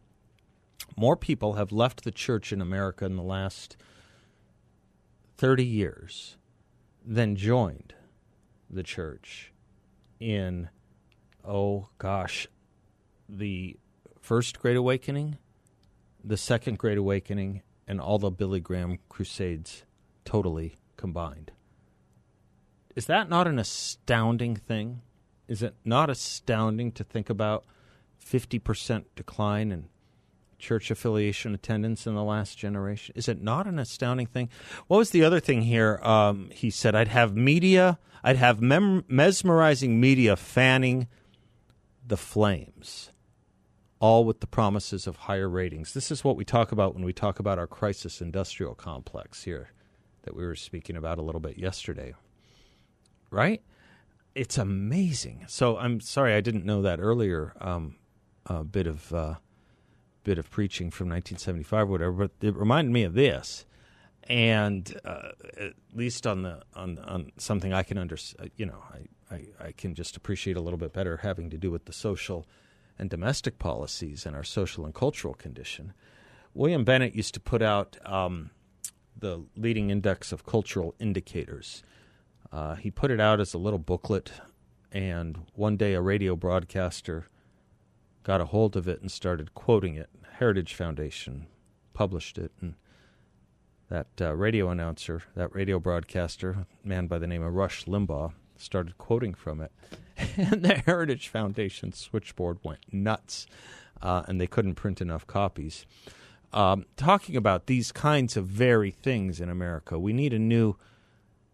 More 0.96 1.18
people 1.18 1.54
have 1.54 1.72
left 1.72 2.04
the 2.04 2.12
church 2.12 2.54
in 2.54 2.62
America 2.62 3.06
in 3.06 3.16
the 3.16 3.24
last 3.24 3.78
30 5.38 5.66
years 5.66 6.38
than 7.06 7.36
joined 7.36 7.94
the 8.70 8.84
church 8.84 9.52
in, 10.20 10.70
oh 11.44 11.88
gosh, 11.98 12.48
the 13.28 13.78
first 14.30 14.60
Great 14.60 14.78
Awakening, 14.78 15.40
the 16.24 16.38
second 16.38 16.78
Great 16.78 17.00
Awakening, 17.00 17.64
and 17.88 18.00
all 18.00 18.20
the 18.20 18.30
Billy 18.30 18.60
Graham 18.60 19.00
crusades 19.10 19.86
totally 20.24 20.76
combined. 20.98 21.52
Is 22.96 23.08
that 23.08 23.28
not 23.28 23.48
an 23.48 23.58
astounding 23.58 24.56
thing? 24.56 25.02
Is 25.48 25.64
it 25.64 25.74
not 25.84 26.12
astounding 26.12 26.92
to 26.92 27.04
think 27.04 27.32
about 27.32 27.66
50% 28.24 29.06
decline 29.16 29.72
in 29.72 29.90
church 30.60 30.92
affiliation 30.92 31.56
attendance 31.56 32.06
in 32.06 32.14
the 32.14 32.24
last 32.24 32.56
generation? 32.56 33.16
Is 33.18 33.28
it 33.28 33.42
not 33.42 33.66
an 33.66 33.80
astounding 33.80 34.28
thing? 34.28 34.50
What 34.86 34.98
was 34.98 35.10
the 35.10 35.24
other 35.24 35.40
thing 35.40 35.64
here? 35.64 36.00
Um, 36.04 36.52
he 36.54 36.70
said, 36.70 36.94
I'd 36.94 37.08
have 37.08 37.36
media, 37.36 37.98
I'd 38.24 38.38
have 38.38 38.62
mem- 38.62 39.06
mesmerizing 39.08 40.00
media 40.00 40.36
fanning 40.36 41.08
the 42.06 42.16
flames 42.16 43.10
all 44.00 44.24
with 44.24 44.40
the 44.40 44.48
promises 44.48 45.08
of 45.08 45.16
higher 45.16 45.50
ratings. 45.50 45.94
This 45.94 46.12
is 46.12 46.24
what 46.24 46.38
we 46.38 46.46
talk 46.46 46.72
about 46.72 46.94
when 46.96 47.04
we 47.04 47.14
talk 47.14 47.40
about 47.40 47.60
our 47.60 47.68
crisis 47.68 48.22
industrial 48.22 48.76
complex 48.76 49.44
here 49.44 49.72
that 50.24 50.36
we 50.36 50.46
were 50.46 50.56
speaking 50.56 50.96
about 50.96 51.18
a 51.18 51.22
little 51.22 51.42
bit 51.42 51.58
yesterday. 51.58 52.14
Right? 53.30 53.62
It's 54.36 54.58
amazing. 54.58 55.46
So 55.48 55.78
I'm 55.78 56.00
sorry 56.00 56.34
I 56.34 56.42
didn't 56.42 56.66
know 56.66 56.82
that 56.82 57.00
earlier 57.00 57.54
um, 57.60 57.96
uh, 58.48 58.64
bit 58.64 58.88
of 58.88 59.14
uh, 59.14 59.36
bit 60.24 60.38
of 60.38 60.50
preaching 60.50 60.92
from 60.92 61.08
1975 61.08 61.82
or 61.82 61.86
whatever, 61.92 62.12
but 62.12 62.32
it 62.42 62.56
reminded 62.56 62.92
me 62.92 63.04
of 63.04 63.14
this. 63.14 63.66
And 64.24 64.96
uh, 65.04 65.30
at 65.60 65.74
least 65.94 66.28
on 66.28 66.44
the 66.44 66.62
on 66.76 67.00
on 67.00 67.32
something 67.38 67.74
I 67.74 67.84
can 67.84 67.98
under 67.98 68.18
you 68.56 68.66
know 68.66 68.84
I, 68.94 69.36
I, 69.36 69.68
I 69.68 69.72
can 69.72 69.96
just 69.96 70.16
appreciate 70.16 70.56
a 70.56 70.62
little 70.62 70.78
bit 70.78 70.94
better 70.94 71.18
having 71.18 71.50
to 71.50 71.58
do 71.58 71.72
with 71.72 71.86
the 71.86 71.94
social 71.94 72.46
and 73.00 73.10
domestic 73.10 73.58
policies 73.58 74.26
and 74.26 74.36
our 74.36 74.44
social 74.44 74.86
and 74.86 74.94
cultural 74.94 75.34
condition. 75.34 75.94
William 76.54 76.84
Bennett 76.84 77.16
used 77.16 77.34
to 77.34 77.40
put 77.40 77.62
out 77.62 77.98
um, 78.06 78.52
the 79.18 79.46
leading 79.56 79.90
index 79.90 80.32
of 80.32 80.46
cultural 80.46 80.94
indicators. 81.00 81.84
Uh, 82.52 82.76
he 82.76 82.92
put 82.92 83.12
it 83.12 83.20
out 83.20 83.40
as 83.40 83.54
a 83.54 83.58
little 83.58 83.80
booklet, 83.80 84.32
and 84.92 85.46
one 85.56 85.78
day 85.78 85.94
a 85.94 86.02
radio 86.02 86.36
broadcaster 86.36 87.28
got 88.24 88.42
a 88.42 88.46
hold 88.46 88.76
of 88.76 88.88
it 88.88 89.02
and 89.02 89.12
started 89.12 89.54
quoting 89.54 89.96
it. 89.96 90.10
Heritage 90.34 90.74
Foundation 90.74 91.48
published 91.94 92.38
it, 92.38 92.52
and 92.60 92.76
that 93.90 94.08
uh, 94.22 94.34
radio 94.34 94.70
announcer, 94.70 95.24
that 95.36 95.54
radio 95.54 95.80
broadcaster, 95.80 96.66
man 96.84 97.08
by 97.08 97.20
the 97.20 97.28
name 97.28 97.44
of 97.44 97.54
Rush 97.54 97.86
Limbaugh, 97.86 98.34
started 98.56 98.98
quoting 98.98 99.34
from 99.34 99.62
it. 99.62 99.72
and 100.38 100.64
the 100.64 100.76
Heritage 100.86 101.28
Foundation 101.28 101.94
switchboard 101.94 102.60
went 102.64 102.80
nuts, 102.92 103.48
uh, 104.02 104.24
and 104.28 104.40
they 104.40 104.48
couldn't 104.48 104.76
print 104.76 105.02
enough 105.02 105.26
copies. 105.28 105.86
Um, 106.52 106.86
talking 106.98 107.36
about 107.36 107.68
these 107.68 107.92
kinds 107.92 108.36
of 108.36 108.46
very 108.48 108.92
things 108.92 109.40
in 109.40 109.50
America, 109.50 110.00
we 110.00 110.14
need 110.14 110.34
a 110.34 110.40
new 110.40 110.76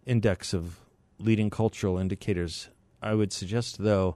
index 0.06 0.54
of 0.54 0.80
leading 1.20 1.50
cultural 1.50 1.98
indicators. 1.98 2.70
I 3.02 3.14
would 3.14 3.34
suggest, 3.34 3.78
though, 3.80 4.16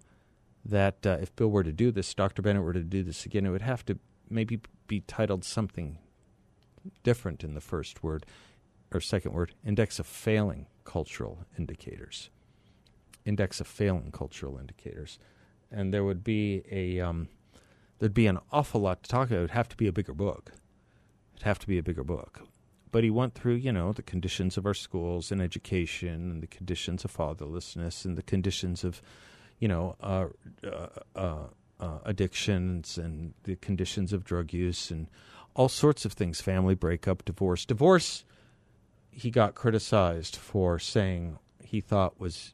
that 0.65 1.05
uh, 1.05 1.17
if 1.21 1.35
Bill 1.35 1.49
were 1.49 1.63
to 1.63 1.71
do 1.71 1.91
this, 1.91 2.13
Dr. 2.13 2.41
Bennett 2.41 2.63
were 2.63 2.73
to 2.73 2.83
do 2.83 3.03
this 3.03 3.25
again, 3.25 3.45
it 3.45 3.49
would 3.49 3.61
have 3.61 3.85
to 3.85 3.99
maybe 4.29 4.61
be 4.87 5.01
titled 5.01 5.43
something 5.43 5.97
different 7.03 7.43
in 7.43 7.53
the 7.53 7.61
first 7.61 8.03
word 8.03 8.25
or 8.91 9.01
second 9.01 9.33
word, 9.33 9.53
index 9.65 9.99
of 9.99 10.07
failing 10.07 10.65
cultural 10.83 11.45
indicators. 11.57 12.29
Index 13.25 13.59
of 13.59 13.67
failing 13.67 14.11
cultural 14.11 14.57
indicators. 14.57 15.19
And 15.71 15.93
there 15.93 16.03
would 16.03 16.23
be 16.23 16.63
a 16.71 16.99
um, 16.99 17.29
there'd 17.99 18.13
be 18.13 18.27
an 18.27 18.39
awful 18.51 18.81
lot 18.81 19.03
to 19.03 19.09
talk 19.09 19.27
about. 19.27 19.37
It 19.37 19.41
would 19.41 19.51
have 19.51 19.69
to 19.69 19.77
be 19.77 19.87
a 19.87 19.93
bigger 19.93 20.13
book. 20.13 20.53
It'd 21.35 21.43
have 21.43 21.59
to 21.59 21.67
be 21.67 21.77
a 21.77 21.83
bigger 21.83 22.03
book. 22.03 22.41
But 22.91 23.03
he 23.03 23.11
went 23.11 23.35
through, 23.35 23.55
you 23.55 23.71
know, 23.71 23.93
the 23.93 24.01
conditions 24.01 24.57
of 24.57 24.65
our 24.65 24.73
schools 24.73 25.31
and 25.31 25.41
education 25.41 26.31
and 26.31 26.41
the 26.41 26.47
conditions 26.47 27.05
of 27.05 27.15
fatherlessness 27.15 28.03
and 28.03 28.17
the 28.17 28.23
conditions 28.23 28.83
of, 28.83 29.01
you 29.59 29.67
know, 29.67 29.95
uh, 30.01 30.27
uh, 30.65 30.87
uh, 31.15 31.43
uh 31.79 31.99
addictions 32.03 32.97
and 32.97 33.33
the 33.43 33.55
conditions 33.57 34.11
of 34.11 34.23
drug 34.23 34.53
use 34.53 34.89
and 34.89 35.07
all 35.53 35.69
sorts 35.69 36.03
of 36.05 36.13
things 36.13 36.41
family 36.41 36.75
breakup, 36.75 37.25
divorce. 37.25 37.65
Divorce, 37.65 38.23
he 39.11 39.29
got 39.29 39.55
criticized 39.55 40.35
for 40.35 40.79
saying 40.79 41.37
he 41.63 41.81
thought 41.81 42.19
was 42.19 42.53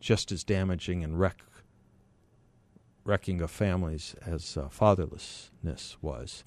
just 0.00 0.32
as 0.32 0.44
damaging 0.44 1.02
and 1.02 1.18
wreck, 1.18 1.40
wrecking 3.04 3.40
of 3.40 3.50
families 3.50 4.14
as 4.24 4.56
uh, 4.56 4.68
fatherlessness 4.68 5.96
was. 6.00 6.44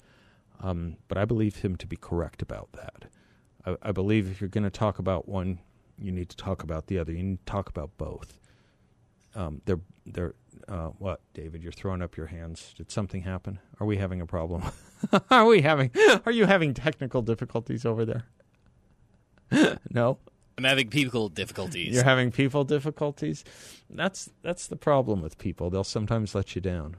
Um, 0.62 0.96
but 1.08 1.18
I 1.18 1.24
believe 1.24 1.56
him 1.56 1.76
to 1.76 1.86
be 1.86 1.96
correct 1.96 2.42
about 2.42 2.72
that. 2.72 3.10
I, 3.64 3.76
I 3.82 3.92
believe 3.92 4.30
if 4.30 4.40
you're 4.40 4.48
going 4.48 4.64
to 4.64 4.70
talk 4.70 4.98
about 4.98 5.28
one, 5.28 5.60
you 5.98 6.12
need 6.12 6.28
to 6.30 6.36
talk 6.36 6.62
about 6.62 6.86
the 6.86 6.98
other. 6.98 7.12
You 7.12 7.22
need 7.22 7.46
to 7.46 7.52
talk 7.52 7.68
about 7.68 7.90
both. 7.96 8.38
Um, 9.34 9.62
they're 9.64 9.80
they're 10.06 10.34
uh, 10.68 10.88
what, 10.98 11.20
David? 11.34 11.62
You're 11.62 11.72
throwing 11.72 12.02
up 12.02 12.16
your 12.16 12.26
hands. 12.26 12.74
Did 12.76 12.90
something 12.90 13.22
happen? 13.22 13.58
Are 13.78 13.86
we 13.86 13.96
having 13.96 14.20
a 14.20 14.26
problem? 14.26 14.62
are 15.30 15.46
we 15.46 15.62
having? 15.62 15.90
Are 16.26 16.32
you 16.32 16.46
having 16.46 16.74
technical 16.74 17.22
difficulties 17.22 17.84
over 17.84 18.04
there? 18.04 18.24
no. 19.90 20.18
I'm 20.60 20.68
having 20.68 20.90
people 20.90 21.30
difficulties. 21.30 21.94
You're 21.94 22.04
having 22.04 22.30
people 22.30 22.64
difficulties. 22.64 23.44
That's 23.88 24.28
that's 24.42 24.66
the 24.66 24.76
problem 24.76 25.22
with 25.22 25.38
people. 25.38 25.70
They'll 25.70 25.84
sometimes 25.84 26.34
let 26.34 26.54
you 26.54 26.60
down. 26.60 26.96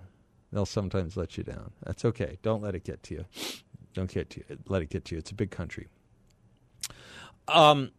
They'll 0.51 0.65
sometimes 0.65 1.15
let 1.15 1.37
you 1.37 1.43
down. 1.43 1.71
That's 1.83 2.03
okay. 2.05 2.39
Don't 2.41 2.63
let 2.63 2.73
it 2.73 2.83
get 2.83 3.03
to 3.03 3.13
you. 3.13 3.25
Don't 3.93 4.11
get 4.11 4.31
to 4.31 4.39
you. 4.39 4.57
Let 4.67 4.81
it 4.81 4.89
get 4.89 5.05
to 5.05 5.15
you. 5.15 5.19
It's 5.19 5.29
a 5.29 5.35
big 5.35 5.51
country. 5.51 5.89
Um, 7.47 7.91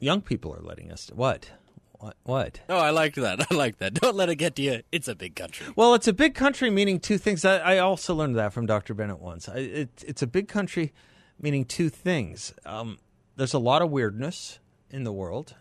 young 0.00 0.22
people 0.22 0.54
are 0.54 0.62
letting 0.62 0.90
us. 0.90 1.10
What? 1.14 1.50
What? 1.92 2.16
What? 2.22 2.60
Oh, 2.70 2.78
I 2.78 2.88
like 2.88 3.16
that. 3.16 3.46
I 3.50 3.54
like 3.54 3.76
that. 3.76 3.92
Don't 3.92 4.16
let 4.16 4.30
it 4.30 4.36
get 4.36 4.56
to 4.56 4.62
you. 4.62 4.82
It's 4.92 5.08
a 5.08 5.14
big 5.14 5.36
country. 5.36 5.66
Well, 5.76 5.92
it's 5.92 6.08
a 6.08 6.14
big 6.14 6.34
country, 6.34 6.70
meaning 6.70 7.00
two 7.00 7.18
things. 7.18 7.44
I, 7.44 7.58
I 7.58 7.78
also 7.80 8.14
learned 8.14 8.36
that 8.36 8.54
from 8.54 8.64
Dr. 8.64 8.94
Bennett 8.94 9.20
once. 9.20 9.46
I, 9.46 9.56
it, 9.58 10.04
it's 10.06 10.22
a 10.22 10.26
big 10.26 10.48
country, 10.48 10.94
meaning 11.38 11.66
two 11.66 11.90
things. 11.90 12.54
Um, 12.64 12.96
there's 13.36 13.52
a 13.52 13.58
lot 13.58 13.82
of 13.82 13.90
weirdness 13.90 14.58
in 14.90 15.04
the 15.04 15.12
world, 15.12 15.54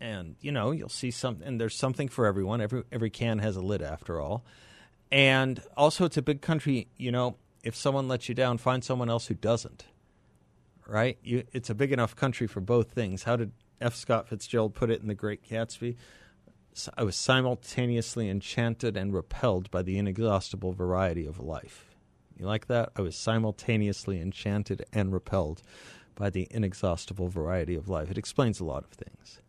and 0.00 0.36
you 0.40 0.52
know 0.52 0.70
you'll 0.70 0.88
see 0.88 1.10
something. 1.10 1.46
And 1.46 1.60
there's 1.60 1.76
something 1.76 2.08
for 2.08 2.26
everyone. 2.26 2.60
Every 2.60 2.84
every 2.92 3.10
can 3.10 3.38
has 3.38 3.56
a 3.56 3.60
lid, 3.60 3.82
after 3.82 4.20
all. 4.20 4.44
And 5.10 5.62
also, 5.76 6.04
it's 6.04 6.16
a 6.16 6.22
big 6.22 6.40
country. 6.40 6.88
You 6.96 7.12
know, 7.12 7.36
if 7.62 7.74
someone 7.74 8.08
lets 8.08 8.28
you 8.28 8.34
down, 8.34 8.58
find 8.58 8.84
someone 8.84 9.08
else 9.08 9.26
who 9.26 9.34
doesn't. 9.34 9.84
Right? 10.86 11.18
You, 11.22 11.44
it's 11.52 11.68
a 11.68 11.74
big 11.74 11.92
enough 11.92 12.16
country 12.16 12.46
for 12.46 12.60
both 12.60 12.92
things. 12.92 13.24
How 13.24 13.36
did 13.36 13.52
F. 13.80 13.94
Scott 13.94 14.28
Fitzgerald 14.28 14.74
put 14.74 14.90
it 14.90 15.02
in 15.02 15.08
The 15.08 15.14
Great 15.14 15.46
Gatsby? 15.46 15.96
I 16.96 17.02
was 17.02 17.16
simultaneously 17.16 18.30
enchanted 18.30 18.96
and 18.96 19.12
repelled 19.12 19.70
by 19.70 19.82
the 19.82 19.98
inexhaustible 19.98 20.72
variety 20.72 21.26
of 21.26 21.40
life. 21.40 21.88
You 22.38 22.46
like 22.46 22.68
that? 22.68 22.90
I 22.96 23.02
was 23.02 23.16
simultaneously 23.16 24.20
enchanted 24.20 24.84
and 24.92 25.12
repelled 25.12 25.62
by 26.18 26.28
the 26.28 26.48
inexhaustible 26.50 27.28
variety 27.28 27.76
of 27.76 27.88
life. 27.88 28.10
It 28.10 28.18
explains 28.18 28.58
a 28.58 28.64
lot 28.64 28.82
of 28.82 28.90
things. 28.90 29.40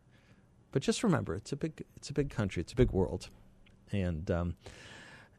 But 0.72 0.84
just 0.84 1.02
remember, 1.02 1.34
it's 1.34 1.52
a 1.52 1.56
big, 1.56 1.84
it's 1.96 2.12
a 2.12 2.14
big 2.14 2.30
country, 2.30 2.62
it's 2.62 2.74
a 2.74 2.76
big 2.76 2.92
world, 2.92 3.30
and 3.92 4.30
um, 4.30 4.56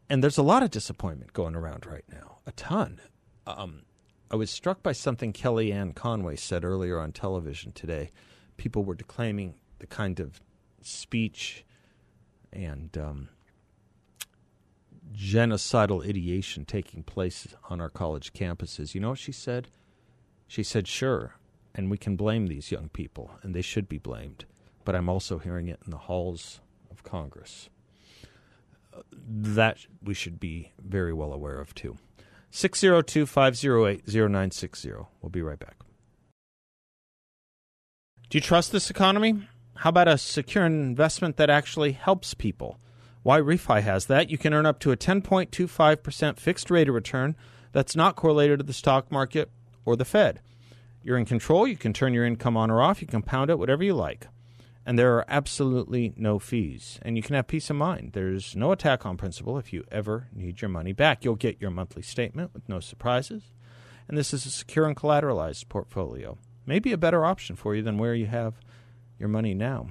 and 0.09 0.25
there's 0.25 0.39
a 0.39 0.43
lot 0.43 0.65
of 0.65 0.73
disappointment 0.73 1.33
going 1.33 1.55
around 1.55 1.87
right 1.87 2.05
now, 2.11 2.39
a 2.47 2.53
ton. 2.53 3.01
Um, 3.47 3.83
I 4.29 4.35
was 4.35 4.51
struck 4.51 4.83
by 4.83 4.91
something 4.91 5.33
Kellyanne 5.33 5.95
Conway 5.95 6.35
said 6.35 6.65
earlier 6.65 6.99
on 6.99 7.13
television 7.13 7.71
today. 7.71 8.11
People 8.57 8.83
were 8.83 8.97
declaiming 8.97 9.55
the 9.79 9.87
kind 9.87 10.19
of 10.19 10.41
speech 10.83 11.65
and 12.53 12.99
um, 12.99 13.29
genocidal 15.15 16.05
ideation 16.05 16.65
taking 16.65 17.05
place 17.05 17.47
on 17.69 17.81
our 17.81 17.89
college 17.89 18.33
campuses. 18.33 18.95
You 18.97 19.01
know 19.01 19.11
what 19.11 19.19
she 19.19 19.33
said? 19.33 19.69
She 20.51 20.65
said, 20.65 20.89
Sure, 20.89 21.37
and 21.77 21.93
we 21.93 21.97
can 21.97 22.17
blame 22.17 22.49
these 22.49 22.73
young 22.73 22.89
people, 22.89 23.31
and 23.41 23.55
they 23.55 23.63
should 23.63 23.89
be 23.89 23.99
blamed, 23.99 24.47
but 24.85 24.97
I'm 24.97 25.09
also 25.09 25.39
hearing 25.39 25.69
it 25.69 25.79
in 25.85 25.93
the 25.93 25.97
halls 25.97 26.61
of 26.91 27.05
Congress 27.05 27.71
that 29.15 29.87
we 30.03 30.13
should 30.13 30.41
be 30.41 30.73
very 30.85 31.13
well 31.13 31.33
aware 31.33 31.61
of 31.61 31.73
too. 31.73 31.99
602 32.51 33.27
508 33.27 34.09
0960. 34.09 34.91
We'll 35.23 35.31
be 35.31 35.41
right 35.41 35.57
back. 35.57 35.77
Do 38.29 38.39
you 38.39 38.43
trust 38.43 38.73
this 38.73 38.91
economy? 38.91 39.47
How 39.77 39.91
about 39.91 40.09
a 40.09 40.19
secure 40.19 40.67
investment 40.67 41.37
that 41.37 41.49
actually 41.49 41.93
helps 41.93 42.35
people? 42.35 42.81
YRefy 43.25 43.83
has 43.83 44.07
that. 44.07 44.31
You 44.31 44.37
can 44.37 44.53
earn 44.53 44.67
up 44.67 44.81
to 44.81 44.91
a 44.91 44.97
10.25% 44.97 46.41
fixed 46.41 46.73
rate 46.73 46.89
of 46.89 46.95
return 46.97 47.37
that's 47.71 47.95
not 47.95 48.17
correlated 48.17 48.59
to 48.59 48.65
the 48.65 48.73
stock 48.73 49.13
market 49.13 49.49
or 49.85 49.97
the 49.97 50.05
Fed. 50.05 50.41
You're 51.03 51.19
in 51.19 51.25
control. 51.25 51.67
You 51.67 51.77
can 51.77 51.93
turn 51.93 52.15
your 52.15 52.27
income 52.27 52.57
on 52.57 52.71
or 52.71 52.83
off. 52.83 53.01
You 53.01 53.09
can 53.09 53.23
pound 53.23 53.51
it, 53.51 53.59
whatever 53.59 53.83
you 53.83 53.95
like 53.95 54.27
and 54.87 54.99
there 54.99 55.15
are 55.17 55.25
absolutely 55.29 56.13
no 56.17 56.39
fees. 56.39 56.99
And 57.03 57.17
you 57.17 57.23
can 57.23 57.35
have 57.35 57.47
peace 57.47 57.71
of 57.71 57.77
mind. 57.77 58.11
There's 58.13 58.57
no 58.57 58.73
attack 58.73 59.05
on 59.05 59.17
principle 59.17 59.59
if 59.59 59.73
you 59.73 59.85
ever 59.91 60.29
need 60.33 60.61
your 60.61 60.69
money 60.69 60.93
back. 60.93 61.25
You'll 61.25 61.37
get 61.37 61.61
your 61.61 61.71
monthly 61.71 62.03
statement 62.03 62.53
with 62.55 62.69
no 62.69 62.81
surprises. 62.81 63.53
And 64.09 64.17
this 64.17 64.35
is 64.35 64.47
a 64.47 64.51
secure 64.51 64.87
and 64.87 64.97
collateralized 64.97 65.69
portfolio. 65.69 66.39
Maybe 66.67 66.93
a 66.93 66.99
better 66.99 67.25
option 67.25 67.57
for 67.57 67.75
you 67.75 67.83
than 67.83 67.99
where 67.99 68.15
you 68.15 68.27
have 68.27 68.55
your 69.19 69.29
money 69.29 69.55
now. 69.55 69.91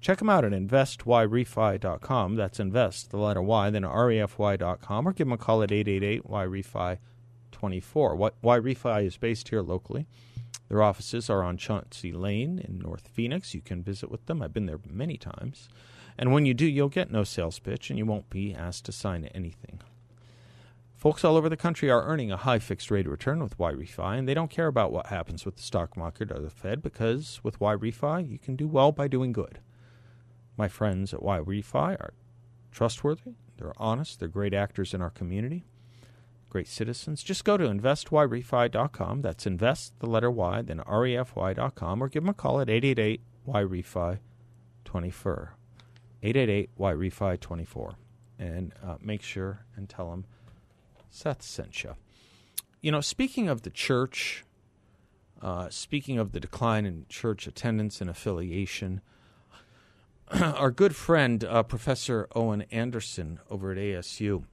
Check 0.00 0.18
them 0.18 0.28
out 0.28 0.44
at 0.44 0.52
investyrefy.com. 0.52 2.36
That's 2.36 2.60
invest, 2.60 3.10
the 3.10 3.16
letter 3.16 3.42
Y, 3.42 3.70
then 3.70 3.82
refy.com, 3.82 5.08
or 5.08 5.12
give 5.12 5.26
them 5.26 5.32
a 5.32 5.38
call 5.38 5.62
at 5.62 5.72
888 5.72 6.22
YRefy24. 7.60 8.32
YRefy 8.42 9.06
is 9.06 9.16
based 9.16 9.48
here 9.48 9.62
locally. 9.62 10.06
Their 10.68 10.82
offices 10.82 11.30
are 11.30 11.42
on 11.42 11.56
Chauncey 11.56 12.12
Lane 12.12 12.58
in 12.58 12.78
North 12.78 13.08
Phoenix. 13.08 13.54
You 13.54 13.60
can 13.60 13.82
visit 13.82 14.10
with 14.10 14.26
them. 14.26 14.42
I've 14.42 14.52
been 14.52 14.66
there 14.66 14.80
many 14.88 15.16
times. 15.16 15.68
And 16.18 16.32
when 16.32 16.46
you 16.46 16.54
do, 16.54 16.66
you'll 16.66 16.88
get 16.88 17.10
no 17.10 17.24
sales 17.24 17.58
pitch 17.58 17.90
and 17.90 17.98
you 17.98 18.06
won't 18.06 18.30
be 18.30 18.54
asked 18.54 18.86
to 18.86 18.92
sign 18.92 19.24
anything. 19.34 19.80
Folks 20.96 21.24
all 21.24 21.36
over 21.36 21.48
the 21.48 21.58
country 21.58 21.90
are 21.90 22.04
earning 22.04 22.32
a 22.32 22.38
high 22.38 22.58
fixed 22.58 22.90
rate 22.90 23.06
of 23.06 23.12
return 23.12 23.42
with 23.42 23.58
YRefy, 23.58 24.18
and 24.18 24.26
they 24.26 24.34
don't 24.34 24.50
care 24.50 24.66
about 24.66 24.90
what 24.90 25.06
happens 25.06 25.44
with 25.44 25.56
the 25.56 25.62
stock 25.62 25.96
market 25.96 26.32
or 26.32 26.40
the 26.40 26.50
Fed 26.50 26.82
because 26.82 27.38
with 27.42 27.58
YRefy, 27.60 28.28
you 28.28 28.38
can 28.38 28.56
do 28.56 28.66
well 28.66 28.92
by 28.92 29.06
doing 29.06 29.30
good. 29.30 29.60
My 30.56 30.68
friends 30.68 31.12
at 31.12 31.20
YRefy 31.20 32.00
are 32.00 32.14
trustworthy, 32.72 33.34
they're 33.58 33.74
honest, 33.76 34.18
they're 34.18 34.28
great 34.28 34.54
actors 34.54 34.94
in 34.94 35.02
our 35.02 35.10
community 35.10 35.64
great 36.56 36.66
citizens, 36.66 37.22
just 37.22 37.44
go 37.44 37.58
to 37.58 37.64
investyrefy.com. 37.64 39.20
That's 39.20 39.46
invest, 39.46 39.92
the 39.98 40.06
letter 40.06 40.30
Y, 40.30 40.62
then 40.62 40.78
refy.com, 40.78 42.02
or 42.02 42.08
give 42.08 42.22
them 42.22 42.30
a 42.30 42.32
call 42.32 42.62
at 42.62 42.70
888 42.70 43.20
YREFY 43.46 44.18
24. 44.86 45.52
888 46.22 46.70
YRefy 46.78 47.38
24. 47.38 47.94
And 48.38 48.72
uh, 48.82 48.96
make 49.02 49.20
sure 49.20 49.66
and 49.76 49.86
tell 49.86 50.08
them 50.08 50.24
Seth 51.10 51.42
sent 51.42 51.84
you. 51.84 51.94
You 52.80 52.90
know, 52.90 53.02
speaking 53.02 53.50
of 53.50 53.60
the 53.60 53.68
church, 53.68 54.42
uh, 55.42 55.68
speaking 55.68 56.18
of 56.18 56.32
the 56.32 56.40
decline 56.40 56.86
in 56.86 57.04
church 57.10 57.46
attendance 57.46 58.00
and 58.00 58.08
affiliation, 58.08 59.02
our 60.30 60.70
good 60.70 60.96
friend, 60.96 61.44
uh, 61.44 61.62
Professor 61.64 62.28
Owen 62.34 62.62
Anderson 62.70 63.40
over 63.50 63.72
at 63.72 63.76
ASU, 63.76 64.44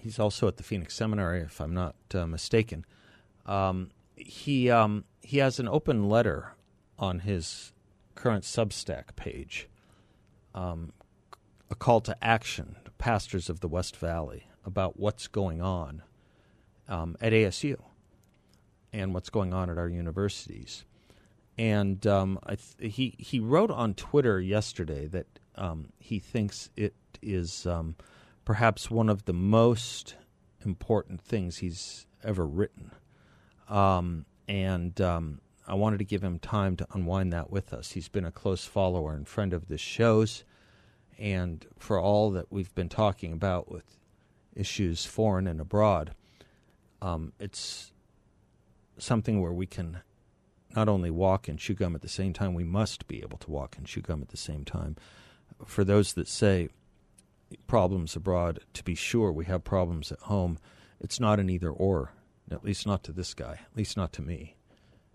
He's 0.00 0.18
also 0.18 0.48
at 0.48 0.56
the 0.56 0.62
Phoenix 0.62 0.94
Seminary, 0.94 1.40
if 1.40 1.60
I'm 1.60 1.74
not 1.74 1.96
uh, 2.14 2.26
mistaken. 2.26 2.84
Um, 3.46 3.90
he 4.16 4.70
um, 4.70 5.04
he 5.22 5.38
has 5.38 5.58
an 5.58 5.68
open 5.68 6.08
letter 6.08 6.54
on 6.98 7.20
his 7.20 7.72
current 8.14 8.44
Substack 8.44 9.16
page, 9.16 9.68
um, 10.54 10.92
a 11.70 11.74
call 11.74 12.00
to 12.02 12.16
action 12.24 12.76
to 12.84 12.90
pastors 12.92 13.48
of 13.48 13.60
the 13.60 13.68
West 13.68 13.96
Valley 13.96 14.48
about 14.64 14.98
what's 14.98 15.28
going 15.28 15.62
on 15.62 16.02
um, 16.88 17.16
at 17.20 17.32
ASU 17.32 17.80
and 18.92 19.14
what's 19.14 19.30
going 19.30 19.54
on 19.54 19.70
at 19.70 19.78
our 19.78 19.88
universities. 19.88 20.84
And 21.56 22.06
um, 22.06 22.38
th- 22.46 22.94
he 22.94 23.14
he 23.18 23.40
wrote 23.40 23.70
on 23.70 23.94
Twitter 23.94 24.40
yesterday 24.40 25.06
that 25.08 25.26
um, 25.56 25.92
he 25.98 26.18
thinks 26.18 26.70
it 26.76 26.94
is 27.20 27.66
perhaps 28.48 28.90
one 28.90 29.10
of 29.10 29.26
the 29.26 29.32
most 29.34 30.14
important 30.64 31.20
things 31.20 31.58
he's 31.58 32.06
ever 32.24 32.46
written. 32.46 32.90
Um, 33.68 34.24
and 34.48 34.98
um, 35.02 35.42
I 35.66 35.74
wanted 35.74 35.98
to 35.98 36.06
give 36.06 36.24
him 36.24 36.38
time 36.38 36.74
to 36.76 36.86
unwind 36.94 37.30
that 37.34 37.50
with 37.50 37.74
us. 37.74 37.90
He's 37.90 38.08
been 38.08 38.24
a 38.24 38.32
close 38.32 38.64
follower 38.64 39.12
and 39.12 39.28
friend 39.28 39.52
of 39.52 39.68
the 39.68 39.76
show's, 39.76 40.44
and 41.18 41.66
for 41.78 42.00
all 42.00 42.30
that 42.30 42.50
we've 42.50 42.74
been 42.74 42.88
talking 42.88 43.34
about 43.34 43.70
with 43.70 43.98
issues 44.56 45.04
foreign 45.04 45.46
and 45.46 45.60
abroad, 45.60 46.14
um, 47.02 47.34
it's 47.38 47.92
something 48.96 49.42
where 49.42 49.52
we 49.52 49.66
can 49.66 49.98
not 50.74 50.88
only 50.88 51.10
walk 51.10 51.48
and 51.48 51.58
chew 51.58 51.74
gum 51.74 51.94
at 51.94 52.00
the 52.00 52.08
same 52.08 52.32
time, 52.32 52.54
we 52.54 52.64
must 52.64 53.06
be 53.08 53.20
able 53.20 53.36
to 53.36 53.50
walk 53.50 53.76
and 53.76 53.86
chew 53.86 54.00
gum 54.00 54.22
at 54.22 54.30
the 54.30 54.38
same 54.38 54.64
time. 54.64 54.96
For 55.66 55.84
those 55.84 56.14
that 56.14 56.28
say 56.28 56.70
problems 57.66 58.16
abroad, 58.16 58.60
to 58.74 58.84
be 58.84 58.94
sure, 58.94 59.32
we 59.32 59.44
have 59.46 59.64
problems 59.64 60.12
at 60.12 60.20
home. 60.20 60.58
It's 61.00 61.20
not 61.20 61.40
an 61.40 61.50
either 61.50 61.70
or, 61.70 62.12
at 62.50 62.64
least 62.64 62.86
not 62.86 63.02
to 63.04 63.12
this 63.12 63.34
guy, 63.34 63.60
at 63.70 63.76
least 63.76 63.96
not 63.96 64.12
to 64.14 64.22
me. 64.22 64.56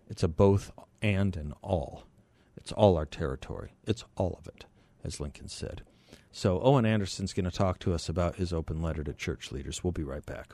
It's 0.09 0.23
a 0.23 0.27
both 0.27 0.71
and 1.01 1.35
and 1.35 1.53
all. 1.61 2.03
It's 2.55 2.71
all 2.71 2.97
our 2.97 3.05
territory. 3.05 3.73
It's 3.85 4.05
all 4.15 4.37
of 4.39 4.47
it, 4.47 4.65
as 5.03 5.19
Lincoln 5.19 5.49
said. 5.49 5.83
So 6.31 6.59
Owen 6.61 6.85
Anderson's 6.85 7.33
going 7.33 7.49
to 7.49 7.51
talk 7.51 7.79
to 7.79 7.93
us 7.93 8.09
about 8.09 8.37
his 8.37 8.53
open 8.53 8.81
letter 8.81 9.03
to 9.03 9.13
church 9.13 9.51
leaders. 9.51 9.83
We'll 9.83 9.91
be 9.91 10.03
right 10.03 10.25
back. 10.25 10.53